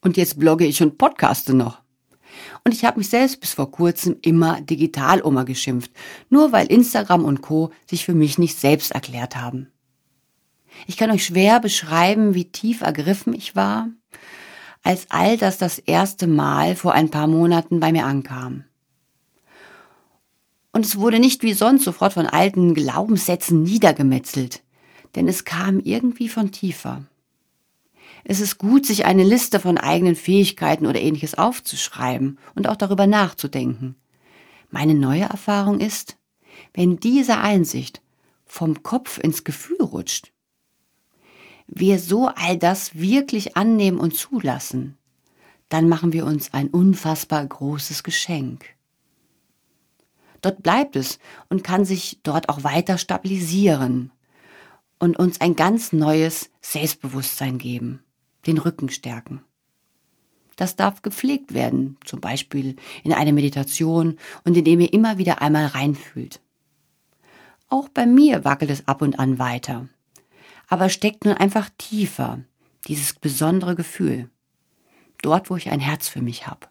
Und 0.00 0.16
jetzt 0.16 0.38
blogge 0.38 0.64
ich 0.64 0.82
und 0.82 0.96
podcaste 0.96 1.54
noch. 1.54 1.82
Und 2.64 2.72
ich 2.72 2.84
habe 2.84 2.98
mich 2.98 3.08
selbst 3.08 3.40
bis 3.40 3.54
vor 3.54 3.70
kurzem 3.70 4.16
immer 4.22 4.60
Digitaloma 4.60 5.42
geschimpft, 5.42 5.90
nur 6.30 6.52
weil 6.52 6.66
Instagram 6.68 7.24
und 7.24 7.42
Co. 7.42 7.72
sich 7.88 8.04
für 8.04 8.14
mich 8.14 8.38
nicht 8.38 8.58
selbst 8.58 8.92
erklärt 8.92 9.36
haben. 9.36 9.68
Ich 10.86 10.96
kann 10.96 11.10
euch 11.10 11.24
schwer 11.24 11.60
beschreiben, 11.60 12.34
wie 12.34 12.50
tief 12.50 12.80
ergriffen 12.80 13.34
ich 13.34 13.56
war, 13.56 13.88
als 14.82 15.06
all 15.10 15.36
das 15.36 15.58
das 15.58 15.78
erste 15.78 16.26
Mal 16.26 16.76
vor 16.76 16.92
ein 16.92 17.10
paar 17.10 17.26
Monaten 17.26 17.80
bei 17.80 17.92
mir 17.92 18.06
ankam. 18.06 18.64
Und 20.72 20.84
es 20.84 20.98
wurde 20.98 21.18
nicht 21.18 21.42
wie 21.42 21.54
sonst 21.54 21.84
sofort 21.84 22.12
von 22.12 22.26
alten 22.26 22.74
Glaubenssätzen 22.74 23.62
niedergemetzelt, 23.62 24.62
denn 25.16 25.26
es 25.26 25.44
kam 25.44 25.80
irgendwie 25.80 26.28
von 26.28 26.52
tiefer. 26.52 27.04
Es 28.24 28.40
ist 28.40 28.58
gut, 28.58 28.84
sich 28.84 29.04
eine 29.06 29.24
Liste 29.24 29.58
von 29.60 29.78
eigenen 29.78 30.14
Fähigkeiten 30.14 30.86
oder 30.86 31.00
ähnliches 31.00 31.36
aufzuschreiben 31.36 32.38
und 32.54 32.68
auch 32.68 32.76
darüber 32.76 33.06
nachzudenken. 33.06 33.96
Meine 34.70 34.94
neue 34.94 35.22
Erfahrung 35.22 35.80
ist, 35.80 36.16
wenn 36.74 36.98
diese 36.98 37.38
Einsicht 37.38 38.02
vom 38.44 38.82
Kopf 38.82 39.18
ins 39.18 39.44
Gefühl 39.44 39.80
rutscht, 39.80 40.32
wir 41.68 41.98
so 41.98 42.28
all 42.28 42.56
das 42.56 42.98
wirklich 42.98 43.56
annehmen 43.56 43.98
und 43.98 44.16
zulassen, 44.16 44.96
dann 45.68 45.88
machen 45.88 46.12
wir 46.12 46.24
uns 46.24 46.52
ein 46.54 46.68
unfassbar 46.68 47.46
großes 47.46 48.02
Geschenk. 48.02 48.64
Dort 50.40 50.62
bleibt 50.62 50.96
es 50.96 51.18
und 51.48 51.62
kann 51.62 51.84
sich 51.84 52.20
dort 52.22 52.48
auch 52.48 52.64
weiter 52.64 52.96
stabilisieren 52.96 54.12
und 54.98 55.18
uns 55.18 55.40
ein 55.40 55.56
ganz 55.56 55.92
neues 55.92 56.50
Selbstbewusstsein 56.60 57.58
geben, 57.58 58.02
den 58.46 58.58
Rücken 58.58 58.88
stärken. 58.88 59.42
Das 60.56 60.74
darf 60.74 61.02
gepflegt 61.02 61.54
werden, 61.54 61.98
zum 62.04 62.20
Beispiel 62.20 62.76
in 63.04 63.12
eine 63.12 63.32
Meditation 63.32 64.18
und 64.44 64.56
indem 64.56 64.80
ihr 64.80 64.92
immer 64.92 65.18
wieder 65.18 65.40
einmal 65.40 65.66
reinfühlt. 65.66 66.40
Auch 67.68 67.88
bei 67.88 68.06
mir 68.06 68.44
wackelt 68.44 68.70
es 68.70 68.88
ab 68.88 69.02
und 69.02 69.18
an 69.18 69.38
weiter, 69.38 69.88
aber 70.68 70.88
steckt 70.88 71.24
nun 71.24 71.34
einfach 71.34 71.70
tiefer, 71.78 72.40
dieses 72.86 73.14
besondere 73.14 73.74
Gefühl, 73.74 74.30
dort 75.22 75.50
wo 75.50 75.56
ich 75.56 75.70
ein 75.70 75.80
Herz 75.80 76.08
für 76.08 76.22
mich 76.22 76.46
habe. 76.46 76.68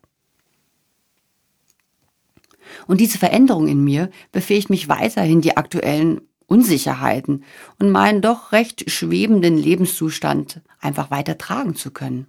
Und 2.85 3.01
diese 3.01 3.17
Veränderung 3.17 3.67
in 3.67 3.83
mir 3.83 4.09
befähigt 4.31 4.69
mich 4.69 4.89
weiterhin, 4.89 5.41
die 5.41 5.57
aktuellen 5.57 6.21
Unsicherheiten 6.47 7.43
und 7.79 7.91
meinen 7.91 8.21
doch 8.21 8.51
recht 8.51 8.89
schwebenden 8.89 9.57
Lebenszustand 9.57 10.61
einfach 10.79 11.11
weiter 11.11 11.37
tragen 11.37 11.75
zu 11.75 11.91
können. 11.91 12.27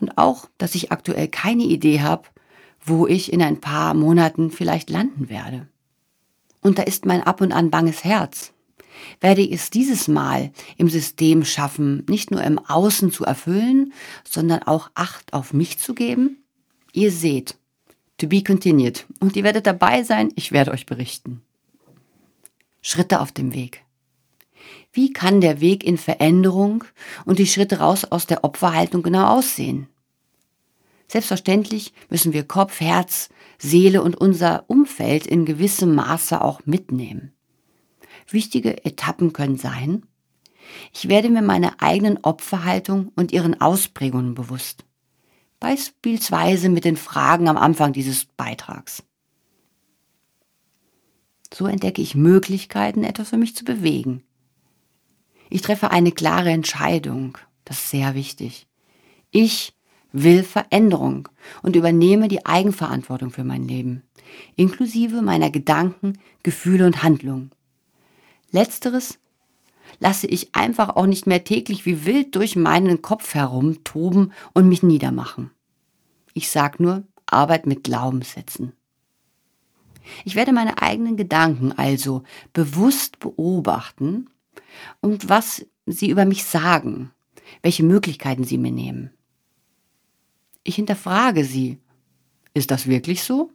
Und 0.00 0.16
auch, 0.16 0.48
dass 0.58 0.74
ich 0.74 0.92
aktuell 0.92 1.28
keine 1.28 1.64
Idee 1.64 2.00
habe, 2.00 2.28
wo 2.82 3.06
ich 3.06 3.32
in 3.32 3.42
ein 3.42 3.60
paar 3.60 3.94
Monaten 3.94 4.50
vielleicht 4.50 4.90
landen 4.90 5.28
werde. 5.28 5.68
Und 6.60 6.78
da 6.78 6.82
ist 6.82 7.04
mein 7.04 7.22
ab 7.22 7.40
und 7.40 7.52
an 7.52 7.70
banges 7.70 8.04
Herz. 8.04 8.52
Werde 9.20 9.42
ich 9.42 9.52
es 9.52 9.70
dieses 9.70 10.08
Mal 10.08 10.52
im 10.76 10.88
System 10.88 11.44
schaffen, 11.44 12.04
nicht 12.08 12.30
nur 12.30 12.42
im 12.42 12.58
Außen 12.58 13.12
zu 13.12 13.24
erfüllen, 13.24 13.92
sondern 14.28 14.62
auch 14.62 14.90
Acht 14.94 15.32
auf 15.32 15.52
mich 15.52 15.78
zu 15.78 15.94
geben? 15.94 16.42
Ihr 16.92 17.12
seht, 17.12 17.56
to 18.18 18.26
be 18.26 18.42
continued. 18.42 19.06
Und 19.20 19.36
ihr 19.36 19.44
werdet 19.44 19.66
dabei 19.66 20.02
sein, 20.02 20.32
ich 20.36 20.52
werde 20.52 20.72
euch 20.72 20.86
berichten. 20.86 21.42
Schritte 22.82 23.20
auf 23.20 23.32
dem 23.32 23.54
Weg. 23.54 23.84
Wie 24.92 25.12
kann 25.12 25.40
der 25.40 25.60
Weg 25.60 25.84
in 25.84 25.98
Veränderung 25.98 26.84
und 27.24 27.38
die 27.38 27.46
Schritte 27.46 27.78
raus 27.78 28.04
aus 28.04 28.26
der 28.26 28.42
Opferhaltung 28.42 29.02
genau 29.02 29.38
aussehen? 29.38 29.86
Selbstverständlich 31.06 31.92
müssen 32.08 32.32
wir 32.32 32.44
Kopf, 32.44 32.80
Herz, 32.80 33.30
Seele 33.58 34.02
und 34.02 34.16
unser 34.16 34.64
Umfeld 34.68 35.26
in 35.26 35.44
gewissem 35.44 35.94
Maße 35.94 36.40
auch 36.40 36.60
mitnehmen. 36.66 37.32
Wichtige 38.32 38.84
Etappen 38.84 39.32
können 39.32 39.56
sein, 39.56 40.06
ich 40.92 41.08
werde 41.08 41.30
mir 41.30 41.42
meiner 41.42 41.82
eigenen 41.82 42.18
Opferhaltung 42.22 43.12
und 43.16 43.32
ihren 43.32 43.60
Ausprägungen 43.60 44.34
bewusst. 44.34 44.84
Beispielsweise 45.58 46.68
mit 46.68 46.84
den 46.84 46.96
Fragen 46.96 47.48
am 47.48 47.56
Anfang 47.56 47.92
dieses 47.92 48.24
Beitrags. 48.24 49.02
So 51.52 51.66
entdecke 51.66 52.00
ich 52.00 52.14
Möglichkeiten, 52.14 53.04
etwas 53.04 53.30
für 53.30 53.36
mich 53.36 53.56
zu 53.56 53.64
bewegen. 53.64 54.22
Ich 55.50 55.62
treffe 55.62 55.90
eine 55.90 56.12
klare 56.12 56.50
Entscheidung. 56.50 57.36
Das 57.64 57.78
ist 57.78 57.90
sehr 57.90 58.14
wichtig. 58.14 58.68
Ich 59.32 59.74
will 60.12 60.42
Veränderung 60.42 61.28
und 61.62 61.76
übernehme 61.76 62.28
die 62.28 62.46
Eigenverantwortung 62.46 63.30
für 63.30 63.44
mein 63.44 63.66
Leben, 63.66 64.02
inklusive 64.56 65.22
meiner 65.22 65.50
Gedanken, 65.50 66.18
Gefühle 66.42 66.86
und 66.86 67.02
Handlungen. 67.02 67.50
Letzteres 68.50 69.18
lasse 69.98 70.26
ich 70.26 70.54
einfach 70.54 70.90
auch 70.90 71.06
nicht 71.06 71.26
mehr 71.26 71.44
täglich 71.44 71.86
wie 71.86 72.04
wild 72.04 72.34
durch 72.34 72.56
meinen 72.56 73.02
Kopf 73.02 73.34
herumtoben 73.34 74.32
und 74.54 74.68
mich 74.68 74.82
niedermachen. 74.82 75.50
Ich 76.32 76.50
sag 76.50 76.80
nur, 76.80 77.04
Arbeit 77.26 77.66
mit 77.66 77.84
Glaubenssätzen. 77.84 78.72
Ich 80.24 80.34
werde 80.34 80.52
meine 80.52 80.82
eigenen 80.82 81.16
Gedanken 81.16 81.72
also 81.72 82.22
bewusst 82.52 83.18
beobachten 83.18 84.28
und 85.00 85.28
was 85.28 85.66
sie 85.86 86.10
über 86.10 86.24
mich 86.24 86.44
sagen, 86.44 87.10
welche 87.62 87.82
Möglichkeiten 87.82 88.44
sie 88.44 88.58
mir 88.58 88.72
nehmen. 88.72 89.10
Ich 90.64 90.76
hinterfrage 90.76 91.44
sie. 91.44 91.78
Ist 92.52 92.70
das 92.70 92.86
wirklich 92.86 93.22
so? 93.22 93.50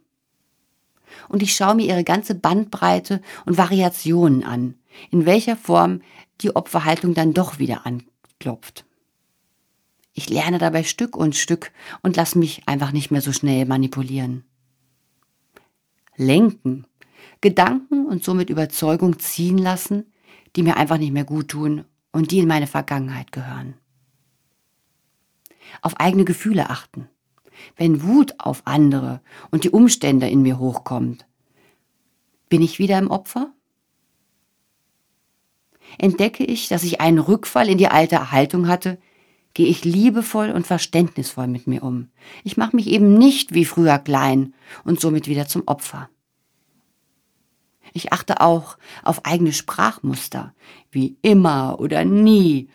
Und 1.28 1.42
ich 1.42 1.54
schaue 1.54 1.74
mir 1.74 1.86
ihre 1.86 2.04
ganze 2.04 2.34
Bandbreite 2.34 3.20
und 3.44 3.58
Variationen 3.58 4.42
an, 4.42 4.74
in 5.10 5.26
welcher 5.26 5.56
Form 5.56 6.00
die 6.40 6.54
Opferhaltung 6.54 7.14
dann 7.14 7.32
doch 7.32 7.58
wieder 7.58 7.86
anklopft. 7.86 8.84
Ich 10.12 10.30
lerne 10.30 10.58
dabei 10.58 10.82
Stück 10.82 11.16
und 11.16 11.36
Stück 11.36 11.72
und 12.02 12.16
lasse 12.16 12.38
mich 12.38 12.62
einfach 12.66 12.92
nicht 12.92 13.10
mehr 13.10 13.20
so 13.20 13.32
schnell 13.32 13.66
manipulieren. 13.66 14.44
Lenken, 16.16 16.86
Gedanken 17.42 18.06
und 18.06 18.24
somit 18.24 18.48
Überzeugung 18.48 19.18
ziehen 19.18 19.58
lassen, 19.58 20.10
die 20.56 20.62
mir 20.62 20.78
einfach 20.78 20.96
nicht 20.96 21.12
mehr 21.12 21.24
gut 21.24 21.48
tun 21.48 21.84
und 22.12 22.30
die 22.30 22.38
in 22.38 22.48
meine 22.48 22.66
Vergangenheit 22.66 23.30
gehören. 23.30 23.74
Auf 25.82 26.00
eigene 26.00 26.24
Gefühle 26.24 26.70
achten. 26.70 27.08
Wenn 27.76 28.02
Wut 28.02 28.34
auf 28.38 28.62
andere 28.64 29.20
und 29.50 29.64
die 29.64 29.70
Umstände 29.70 30.28
in 30.28 30.42
mir 30.42 30.58
hochkommt, 30.58 31.26
bin 32.48 32.62
ich 32.62 32.78
wieder 32.78 32.98
im 32.98 33.10
Opfer? 33.10 33.52
Entdecke 35.98 36.44
ich, 36.44 36.68
dass 36.68 36.82
ich 36.82 37.00
einen 37.00 37.18
Rückfall 37.18 37.68
in 37.68 37.78
die 37.78 37.88
alte 37.88 38.30
Haltung 38.32 38.68
hatte, 38.68 38.98
gehe 39.54 39.66
ich 39.66 39.84
liebevoll 39.84 40.50
und 40.50 40.66
verständnisvoll 40.66 41.46
mit 41.46 41.66
mir 41.66 41.82
um. 41.82 42.08
Ich 42.44 42.56
mache 42.56 42.76
mich 42.76 42.88
eben 42.88 43.16
nicht 43.16 43.54
wie 43.54 43.64
früher 43.64 43.98
klein 43.98 44.54
und 44.84 45.00
somit 45.00 45.28
wieder 45.28 45.48
zum 45.48 45.62
Opfer. 45.66 46.10
Ich 47.94 48.12
achte 48.12 48.42
auch 48.42 48.76
auf 49.02 49.24
eigene 49.24 49.54
Sprachmuster, 49.54 50.54
wie 50.90 51.16
immer 51.22 51.80
oder 51.80 52.04
nie 52.04 52.68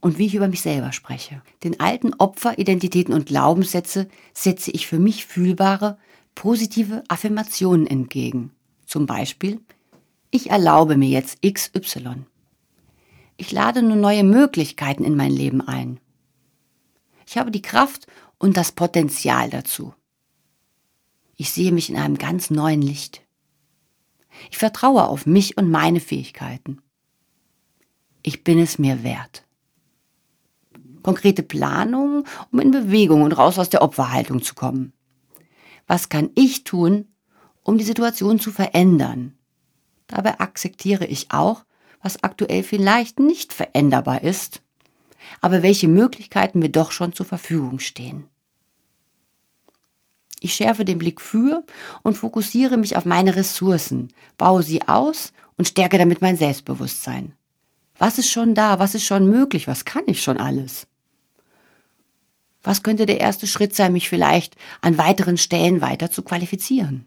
und 0.00 0.16
wie 0.16 0.24
ich 0.26 0.34
über 0.34 0.48
mich 0.48 0.62
selber 0.62 0.92
spreche. 0.92 1.42
Den 1.62 1.80
alten 1.80 2.14
Opferidentitäten 2.14 3.12
und 3.12 3.26
Glaubenssätze 3.26 4.08
setze 4.32 4.70
ich 4.70 4.86
für 4.86 4.98
mich 4.98 5.26
fühlbare, 5.26 5.98
positive 6.34 7.04
Affirmationen 7.08 7.86
entgegen. 7.86 8.50
Zum 8.86 9.04
Beispiel, 9.04 9.60
ich 10.30 10.50
erlaube 10.50 10.96
mir 10.96 11.08
jetzt 11.08 11.42
XY. 11.42 12.24
Ich 13.36 13.50
lade 13.52 13.82
nur 13.82 13.96
neue 13.96 14.24
Möglichkeiten 14.24 15.04
in 15.04 15.16
mein 15.16 15.32
Leben 15.32 15.60
ein. 15.60 15.98
Ich 17.26 17.38
habe 17.38 17.50
die 17.50 17.62
Kraft 17.62 18.06
und 18.38 18.56
das 18.56 18.72
Potenzial 18.72 19.50
dazu. 19.50 19.94
Ich 21.36 21.50
sehe 21.50 21.72
mich 21.72 21.90
in 21.90 21.96
einem 21.96 22.16
ganz 22.16 22.50
neuen 22.50 22.82
Licht. 22.82 23.22
Ich 24.50 24.58
vertraue 24.58 25.04
auf 25.04 25.26
mich 25.26 25.56
und 25.56 25.70
meine 25.70 26.00
Fähigkeiten. 26.00 26.80
Ich 28.22 28.44
bin 28.44 28.58
es 28.58 28.78
mir 28.78 29.02
wert. 29.02 29.44
Konkrete 31.02 31.42
Planung, 31.42 32.24
um 32.50 32.60
in 32.60 32.70
Bewegung 32.70 33.22
und 33.22 33.32
raus 33.32 33.58
aus 33.58 33.68
der 33.68 33.82
Opferhaltung 33.82 34.42
zu 34.42 34.54
kommen. 34.54 34.92
Was 35.86 36.08
kann 36.08 36.30
ich 36.34 36.64
tun, 36.64 37.08
um 37.62 37.78
die 37.78 37.84
Situation 37.84 38.40
zu 38.40 38.50
verändern? 38.50 39.36
Dabei 40.06 40.40
akzeptiere 40.40 41.04
ich 41.04 41.30
auch, 41.30 41.64
was 42.04 42.22
aktuell 42.22 42.62
vielleicht 42.62 43.18
nicht 43.18 43.54
veränderbar 43.54 44.22
ist, 44.22 44.60
aber 45.40 45.62
welche 45.62 45.88
Möglichkeiten 45.88 46.58
mir 46.58 46.68
doch 46.68 46.92
schon 46.92 47.14
zur 47.14 47.24
Verfügung 47.24 47.78
stehen. 47.78 48.28
Ich 50.38 50.54
schärfe 50.54 50.84
den 50.84 50.98
Blick 50.98 51.22
für 51.22 51.64
und 52.02 52.18
fokussiere 52.18 52.76
mich 52.76 52.96
auf 52.98 53.06
meine 53.06 53.34
Ressourcen, 53.34 54.12
baue 54.36 54.62
sie 54.62 54.86
aus 54.86 55.32
und 55.56 55.66
stärke 55.66 55.96
damit 55.96 56.20
mein 56.20 56.36
Selbstbewusstsein. 56.36 57.32
Was 57.96 58.18
ist 58.18 58.30
schon 58.30 58.54
da? 58.54 58.78
Was 58.78 58.94
ist 58.94 59.06
schon 59.06 59.30
möglich? 59.30 59.66
Was 59.66 59.86
kann 59.86 60.02
ich 60.06 60.22
schon 60.22 60.36
alles? 60.36 60.86
Was 62.62 62.82
könnte 62.82 63.06
der 63.06 63.20
erste 63.20 63.46
Schritt 63.46 63.74
sein, 63.74 63.94
mich 63.94 64.10
vielleicht 64.10 64.56
an 64.82 64.98
weiteren 64.98 65.38
Stellen 65.38 65.80
weiter 65.80 66.10
zu 66.10 66.22
qualifizieren? 66.22 67.06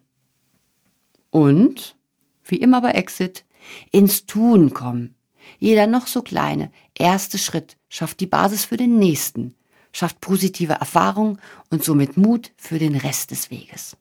Und, 1.30 1.96
wie 2.44 2.58
immer 2.58 2.82
bei 2.82 2.92
Exit, 2.92 3.44
ins 3.92 4.26
Tun 4.26 4.74
kommen. 4.74 5.16
Jeder 5.60 5.88
noch 5.88 6.08
so 6.08 6.22
kleine 6.22 6.72
erste 6.94 7.38
Schritt 7.38 7.78
schafft 7.90 8.20
die 8.20 8.28
Basis 8.28 8.66
für 8.66 8.78
den 8.78 9.00
nächsten, 9.00 9.56
schafft 9.92 10.22
positive 10.22 10.74
Erfahrung 10.74 11.40
und 11.70 11.84
somit 11.84 12.18
Mut 12.18 12.52
für 12.58 12.80
den 12.80 12.96
Rest 12.96 13.32
des 13.32 13.50
Weges. 13.50 13.98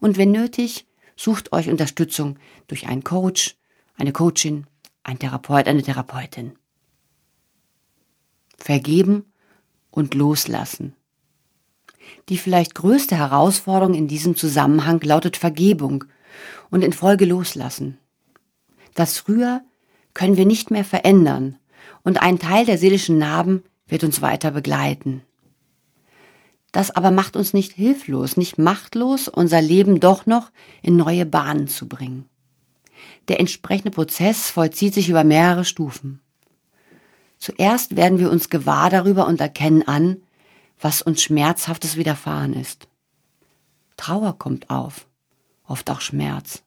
Und 0.00 0.16
wenn 0.16 0.32
nötig, 0.32 0.86
sucht 1.16 1.52
euch 1.52 1.68
Unterstützung 1.68 2.38
durch 2.66 2.86
einen 2.88 3.04
Coach, 3.04 3.56
eine 3.96 4.12
Coachin, 4.12 4.66
ein 5.02 5.18
Therapeut, 5.18 5.66
eine 5.66 5.82
Therapeutin. 5.82 6.52
Vergeben 8.56 9.32
und 9.90 10.14
loslassen. 10.14 10.94
Die 12.28 12.38
vielleicht 12.38 12.74
größte 12.74 13.16
Herausforderung 13.16 13.94
in 13.94 14.08
diesem 14.08 14.36
Zusammenhang 14.36 15.00
lautet 15.00 15.36
Vergebung 15.36 16.04
und 16.70 16.82
in 16.82 16.92
Folge 16.92 17.24
loslassen. 17.24 17.98
Das 18.94 19.18
Früher 19.18 19.62
können 20.14 20.36
wir 20.36 20.46
nicht 20.46 20.70
mehr 20.70 20.84
verändern 20.84 21.58
und 22.02 22.22
ein 22.22 22.38
Teil 22.38 22.66
der 22.66 22.78
seelischen 22.78 23.18
Narben 23.18 23.62
wird 23.86 24.04
uns 24.04 24.22
weiter 24.22 24.50
begleiten. 24.50 25.22
Das 26.72 26.90
aber 26.90 27.10
macht 27.10 27.36
uns 27.36 27.52
nicht 27.52 27.72
hilflos, 27.72 28.36
nicht 28.36 28.58
machtlos, 28.58 29.28
unser 29.28 29.60
Leben 29.60 29.98
doch 29.98 30.26
noch 30.26 30.50
in 30.82 30.96
neue 30.96 31.26
Bahnen 31.26 31.66
zu 31.66 31.88
bringen. 31.88 32.28
Der 33.28 33.40
entsprechende 33.40 33.90
Prozess 33.90 34.50
vollzieht 34.50 34.94
sich 34.94 35.08
über 35.08 35.24
mehrere 35.24 35.64
Stufen. 35.64 36.20
Zuerst 37.38 37.96
werden 37.96 38.18
wir 38.18 38.30
uns 38.30 38.50
gewahr 38.50 38.90
darüber 38.90 39.26
und 39.26 39.40
erkennen 39.40 39.86
an, 39.86 40.18
was 40.78 41.02
uns 41.02 41.22
Schmerzhaftes 41.22 41.96
widerfahren 41.96 42.54
ist. 42.54 42.86
Trauer 43.96 44.38
kommt 44.38 44.70
auf, 44.70 45.06
oft 45.66 45.90
auch 45.90 46.00
Schmerz. 46.00 46.62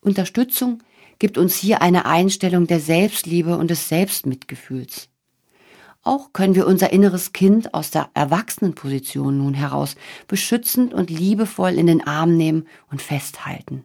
Unterstützung 0.00 0.82
gibt 1.20 1.38
uns 1.38 1.54
hier 1.54 1.82
eine 1.82 2.06
Einstellung 2.06 2.66
der 2.66 2.80
Selbstliebe 2.80 3.56
und 3.56 3.70
des 3.70 3.88
Selbstmitgefühls. 3.88 5.08
Auch 6.02 6.32
können 6.32 6.54
wir 6.54 6.66
unser 6.66 6.92
inneres 6.92 7.32
Kind 7.32 7.74
aus 7.74 7.90
der 7.90 8.10
Erwachsenenposition 8.14 9.36
nun 9.38 9.54
heraus 9.54 9.96
beschützend 10.26 10.94
und 10.94 11.10
liebevoll 11.10 11.72
in 11.72 11.86
den 11.86 12.04
Arm 12.04 12.36
nehmen 12.36 12.66
und 12.90 13.02
festhalten. 13.02 13.84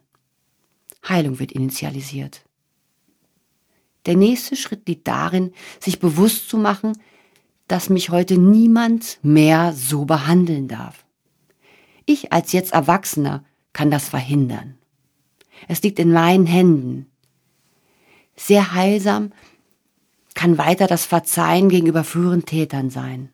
Heilung 1.07 1.39
wird 1.39 1.51
initialisiert. 1.51 2.43
Der 4.05 4.15
nächste 4.15 4.55
Schritt 4.55 4.87
liegt 4.87 5.07
darin, 5.07 5.51
sich 5.79 5.99
bewusst 5.99 6.49
zu 6.49 6.57
machen, 6.57 6.93
dass 7.67 7.89
mich 7.89 8.11
heute 8.11 8.37
niemand 8.37 9.19
mehr 9.23 9.73
so 9.73 10.05
behandeln 10.05 10.67
darf. 10.67 11.05
Ich 12.05 12.31
als 12.31 12.53
jetzt 12.53 12.73
Erwachsener 12.73 13.43
kann 13.73 13.91
das 13.91 14.07
verhindern. 14.07 14.77
Es 15.67 15.81
liegt 15.81 15.99
in 15.99 16.13
meinen 16.13 16.45
Händen. 16.45 17.07
Sehr 18.35 18.73
heilsam 18.73 19.31
kann 20.33 20.57
weiter 20.57 20.87
das 20.87 21.05
Verzeihen 21.05 21.69
gegenüber 21.69 22.03
früheren 22.03 22.45
Tätern 22.45 22.89
sein. 22.89 23.29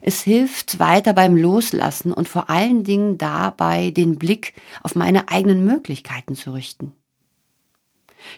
Es 0.00 0.22
hilft 0.22 0.78
weiter 0.78 1.12
beim 1.12 1.36
Loslassen 1.36 2.12
und 2.12 2.28
vor 2.28 2.50
allen 2.50 2.84
Dingen 2.84 3.18
dabei, 3.18 3.90
den 3.90 4.18
Blick 4.18 4.54
auf 4.82 4.94
meine 4.94 5.28
eigenen 5.28 5.64
Möglichkeiten 5.64 6.34
zu 6.34 6.52
richten. 6.52 6.92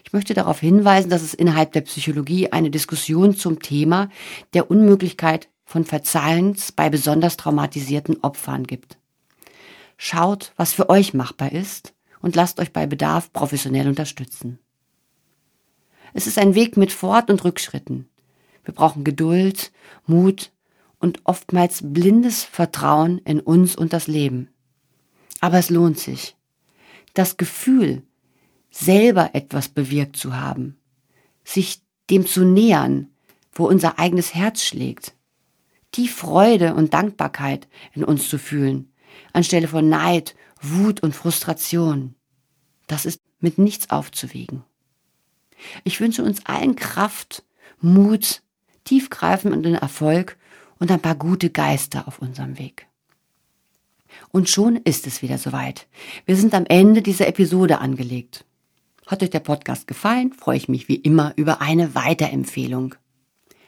Ich 0.05 0.13
möchte 0.13 0.33
darauf 0.33 0.59
hinweisen, 0.59 1.09
dass 1.09 1.21
es 1.21 1.33
innerhalb 1.33 1.73
der 1.73 1.81
Psychologie 1.81 2.51
eine 2.51 2.69
Diskussion 2.69 3.35
zum 3.35 3.59
Thema 3.59 4.09
der 4.53 4.71
Unmöglichkeit 4.71 5.49
von 5.65 5.85
Verzeihens 5.85 6.71
bei 6.71 6.89
besonders 6.89 7.37
traumatisierten 7.37 8.17
Opfern 8.21 8.65
gibt. 8.65 8.97
Schaut, 9.97 10.53
was 10.55 10.73
für 10.73 10.89
euch 10.89 11.13
machbar 11.13 11.51
ist 11.51 11.93
und 12.21 12.35
lasst 12.35 12.59
euch 12.59 12.71
bei 12.71 12.85
Bedarf 12.85 13.31
professionell 13.33 13.87
unterstützen. 13.87 14.59
Es 16.13 16.27
ist 16.27 16.37
ein 16.37 16.55
Weg 16.55 16.77
mit 16.77 16.91
Fort- 16.91 17.29
und 17.29 17.43
Rückschritten. 17.43 18.07
Wir 18.63 18.73
brauchen 18.73 19.03
Geduld, 19.03 19.71
Mut 20.05 20.51
und 20.99 21.21
oftmals 21.25 21.81
blindes 21.83 22.43
Vertrauen 22.43 23.19
in 23.25 23.39
uns 23.39 23.75
und 23.75 23.93
das 23.93 24.07
Leben. 24.07 24.49
Aber 25.41 25.57
es 25.57 25.69
lohnt 25.69 25.99
sich. 25.99 26.35
Das 27.13 27.37
Gefühl, 27.37 28.03
selber 28.69 29.31
etwas 29.33 29.69
bewirkt 29.69 30.15
zu 30.15 30.35
haben, 30.35 30.77
sich 31.43 31.81
dem 32.09 32.25
zu 32.25 32.45
nähern, 32.45 33.09
wo 33.51 33.67
unser 33.67 33.99
eigenes 33.99 34.33
Herz 34.33 34.63
schlägt, 34.63 35.13
die 35.95 36.07
Freude 36.07 36.73
und 36.73 36.93
Dankbarkeit 36.93 37.67
in 37.93 38.03
uns 38.03 38.29
zu 38.29 38.39
fühlen, 38.39 38.91
anstelle 39.31 39.67
von 39.67 39.89
Neid, 39.89 40.35
Wut 40.61 41.03
und 41.03 41.15
Frustration. 41.15 42.15
Das 42.87 43.05
ist 43.05 43.19
mit 43.39 43.57
nichts 43.57 43.89
aufzuwiegen. 43.89 44.63
Ich 45.83 45.99
wünsche 45.99 46.23
uns 46.23 46.45
allen 46.45 46.75
Kraft, 46.75 47.43
Mut, 47.81 48.41
tiefgreifenden 48.83 49.75
Erfolg 49.75 50.37
und 50.79 50.91
ein 50.91 51.01
paar 51.01 51.15
gute 51.15 51.49
Geister 51.49 52.07
auf 52.07 52.19
unserem 52.19 52.57
Weg. 52.57 52.87
Und 54.31 54.49
schon 54.49 54.77
ist 54.77 55.07
es 55.07 55.21
wieder 55.21 55.37
soweit. 55.37 55.87
Wir 56.25 56.35
sind 56.35 56.53
am 56.53 56.65
Ende 56.65 57.01
dieser 57.01 57.27
Episode 57.27 57.79
angelegt. 57.79 58.45
Hat 59.07 59.21
euch 59.21 59.29
der 59.29 59.39
Podcast 59.39 59.87
gefallen, 59.87 60.33
freue 60.33 60.57
ich 60.57 60.69
mich 60.69 60.87
wie 60.87 60.95
immer 60.95 61.33
über 61.35 61.61
eine 61.61 61.93
Weiterempfehlung. 61.95 62.95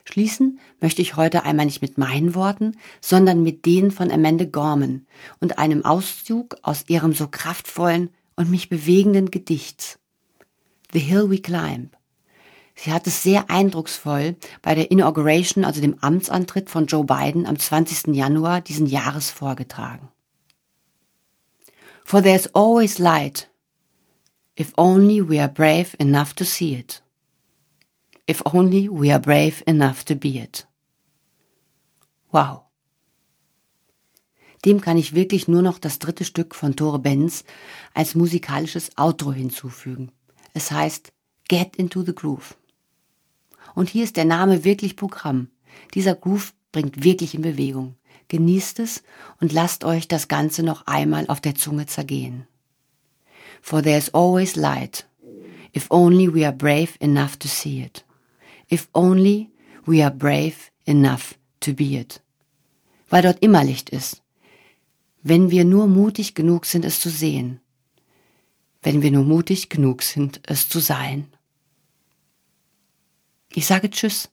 Schließen 0.06 0.60
möchte 0.80 1.02
ich 1.02 1.16
heute 1.16 1.44
einmal 1.44 1.66
nicht 1.66 1.82
mit 1.82 1.98
meinen 1.98 2.36
Worten, 2.36 2.78
sondern 3.02 3.44
mit 3.44 3.66
denen 3.66 3.92
von 3.92 4.12
Amanda 4.12 4.46
Gorman 4.46 5.08
und 5.40 5.58
einem 5.58 5.84
Auszug 5.84 6.56
aus 6.62 6.86
ihrem 6.88 7.14
so 7.14 7.28
kraftvollen 7.28 8.12
und 8.36 8.52
mich 8.52 8.70
bewegenden 8.70 9.32
Gedicht. 9.32 10.00
The 10.96 11.02
Hill 11.02 11.30
We 11.30 11.40
Climb. 11.40 11.90
Sie 12.74 12.94
hat 12.94 13.06
es 13.06 13.22
sehr 13.22 13.50
eindrucksvoll 13.50 14.38
bei 14.62 14.76
der 14.76 14.92
Inauguration, 14.92 15.66
also 15.66 15.82
dem 15.82 16.00
Amtsantritt 16.00 16.70
von 16.70 16.86
Joe 16.86 17.04
Biden 17.04 17.46
am 17.46 17.60
20. 17.60 18.16
Januar 18.16 18.62
diesen 18.62 18.88
Jahres 18.88 19.30
vorgetragen. 19.30 20.08
For 22.06 22.24
there's 22.24 22.48
always 22.56 22.98
light, 22.98 23.50
if 24.58 24.72
only 24.78 25.22
we 25.22 25.38
are 25.38 25.52
brave 25.52 25.98
enough 26.00 26.34
to 26.36 26.46
see 26.46 26.74
it. 26.76 27.04
If 28.26 28.42
only 28.46 28.90
we 28.90 29.12
are 29.12 29.20
brave 29.20 29.64
enough 29.66 30.06
to 30.06 30.16
be 30.16 30.40
it. 30.40 30.66
Wow. 32.32 32.62
Dem 34.64 34.80
kann 34.80 34.98
ich 34.98 35.14
wirklich 35.14 35.50
nur 35.50 35.62
noch 35.62 35.78
das 35.78 36.00
dritte 36.00 36.24
Stück 36.24 36.56
von 36.56 36.78
Tore 36.78 37.00
Benz 37.00 37.44
als 37.94 38.16
musikalisches 38.16 38.98
Outro 38.98 39.34
hinzufügen. 39.34 40.15
Es 40.56 40.72
heißt 40.72 41.12
Get 41.50 41.76
into 41.76 42.02
the 42.02 42.16
Groove. 42.16 42.56
Und 43.76 43.90
hier 43.90 44.06
ist 44.06 44.16
der 44.16 44.24
Name 44.24 44.64
wirklich 44.64 44.96
Programm. 44.96 45.50
Dieser 45.94 46.16
Groove 46.16 46.54
bringt 46.72 47.04
wirklich 47.04 47.36
in 47.36 47.42
Bewegung. 47.42 47.96
Genießt 48.30 48.80
es 48.80 49.04
und 49.42 49.52
lasst 49.52 49.84
euch 49.84 50.08
das 50.08 50.30
Ganze 50.30 50.64
noch 50.64 50.88
einmal 50.88 51.28
auf 51.28 51.42
der 51.42 51.56
Zunge 51.56 51.88
zergehen. 51.88 52.48
For 53.62 53.84
there's 53.84 54.14
always 54.14 54.56
light, 54.56 55.06
if 55.76 55.88
only 55.92 56.34
we 56.34 56.46
are 56.46 56.56
brave 56.56 56.94
enough 57.00 57.36
to 57.36 57.50
see 57.50 57.82
it. 57.82 58.06
If 58.72 58.88
only 58.94 59.52
we 59.86 60.02
are 60.02 60.16
brave 60.16 60.72
enough 60.86 61.36
to 61.60 61.74
be 61.74 62.00
it. 62.00 62.22
Weil 63.10 63.24
dort 63.24 63.44
immer 63.44 63.66
Licht 63.66 63.90
ist. 63.90 64.24
Wenn 65.22 65.52
wir 65.52 65.66
nur 65.66 65.88
mutig 65.88 66.34
genug 66.34 66.66
sind, 66.66 66.86
es 66.86 67.02
zu 67.02 67.10
sehen 67.10 67.60
wenn 68.86 69.02
wir 69.02 69.10
nur 69.12 69.24
mutig 69.24 69.70
genug 69.70 70.04
sind, 70.04 70.42
es 70.44 70.70
zu 70.70 70.80
sein. 70.80 71.28
Ich 73.52 73.66
sage 73.66 73.90
Tschüss. 73.90 74.30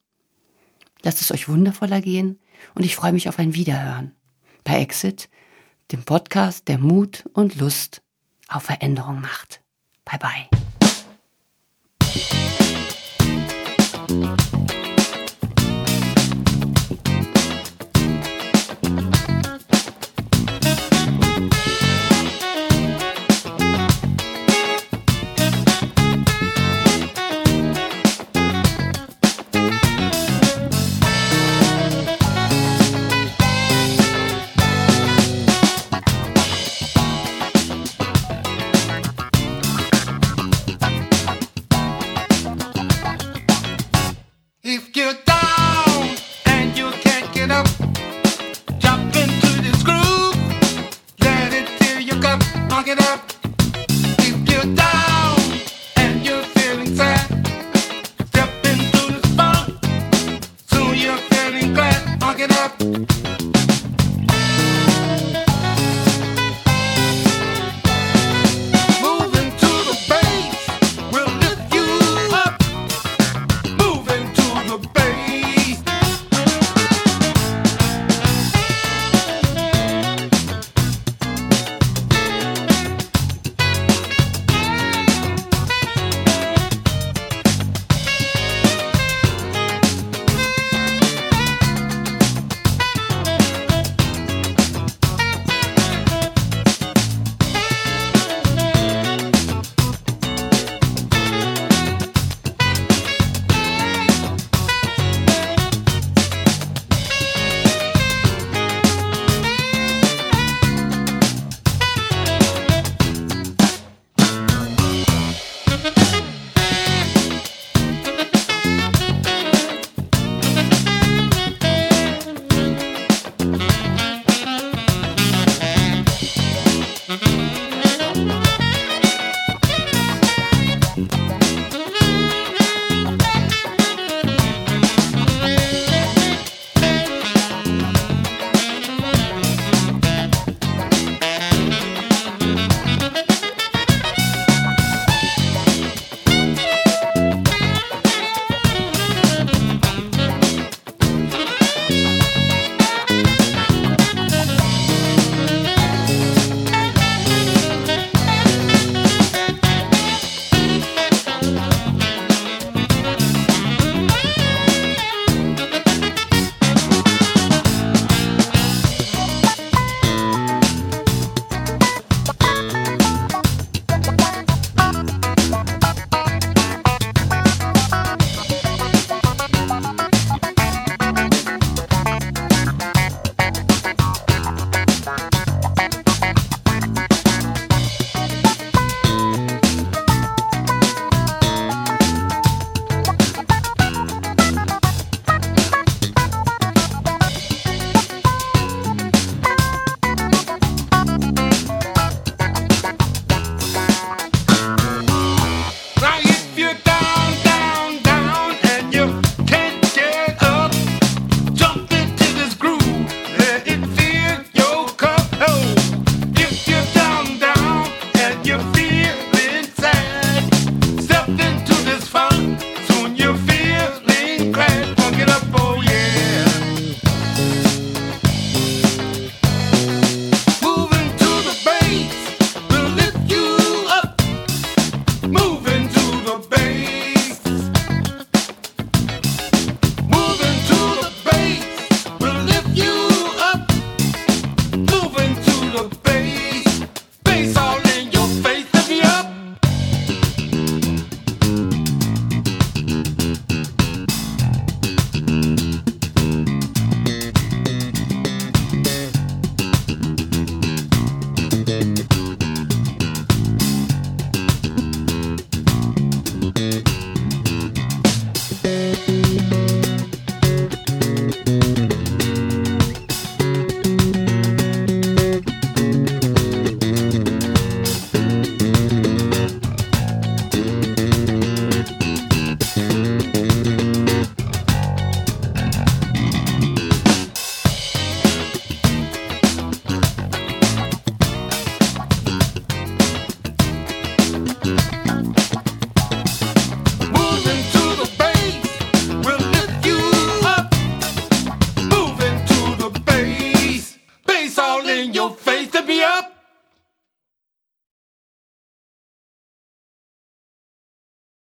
Lasst 1.03 1.23
es 1.23 1.33
euch 1.33 1.49
wundervoller 1.49 2.03
gehen 2.03 2.38
und 2.75 2.85
ich 2.85 2.95
freue 2.95 3.12
mich 3.12 3.29
auf 3.29 3.38
ein 3.38 3.55
Wiederhören 3.55 4.15
bei 4.62 4.81
Exit, 4.81 5.31
dem 5.91 6.05
Podcast, 6.05 6.69
der 6.69 6.79
Mut 6.79 7.25
und 7.33 7.57
Lust 7.57 8.03
auf 8.47 8.65
Veränderung 8.65 9.23
macht. 9.23 9.62
Bye 10.05 10.49
bye. 14.09 14.43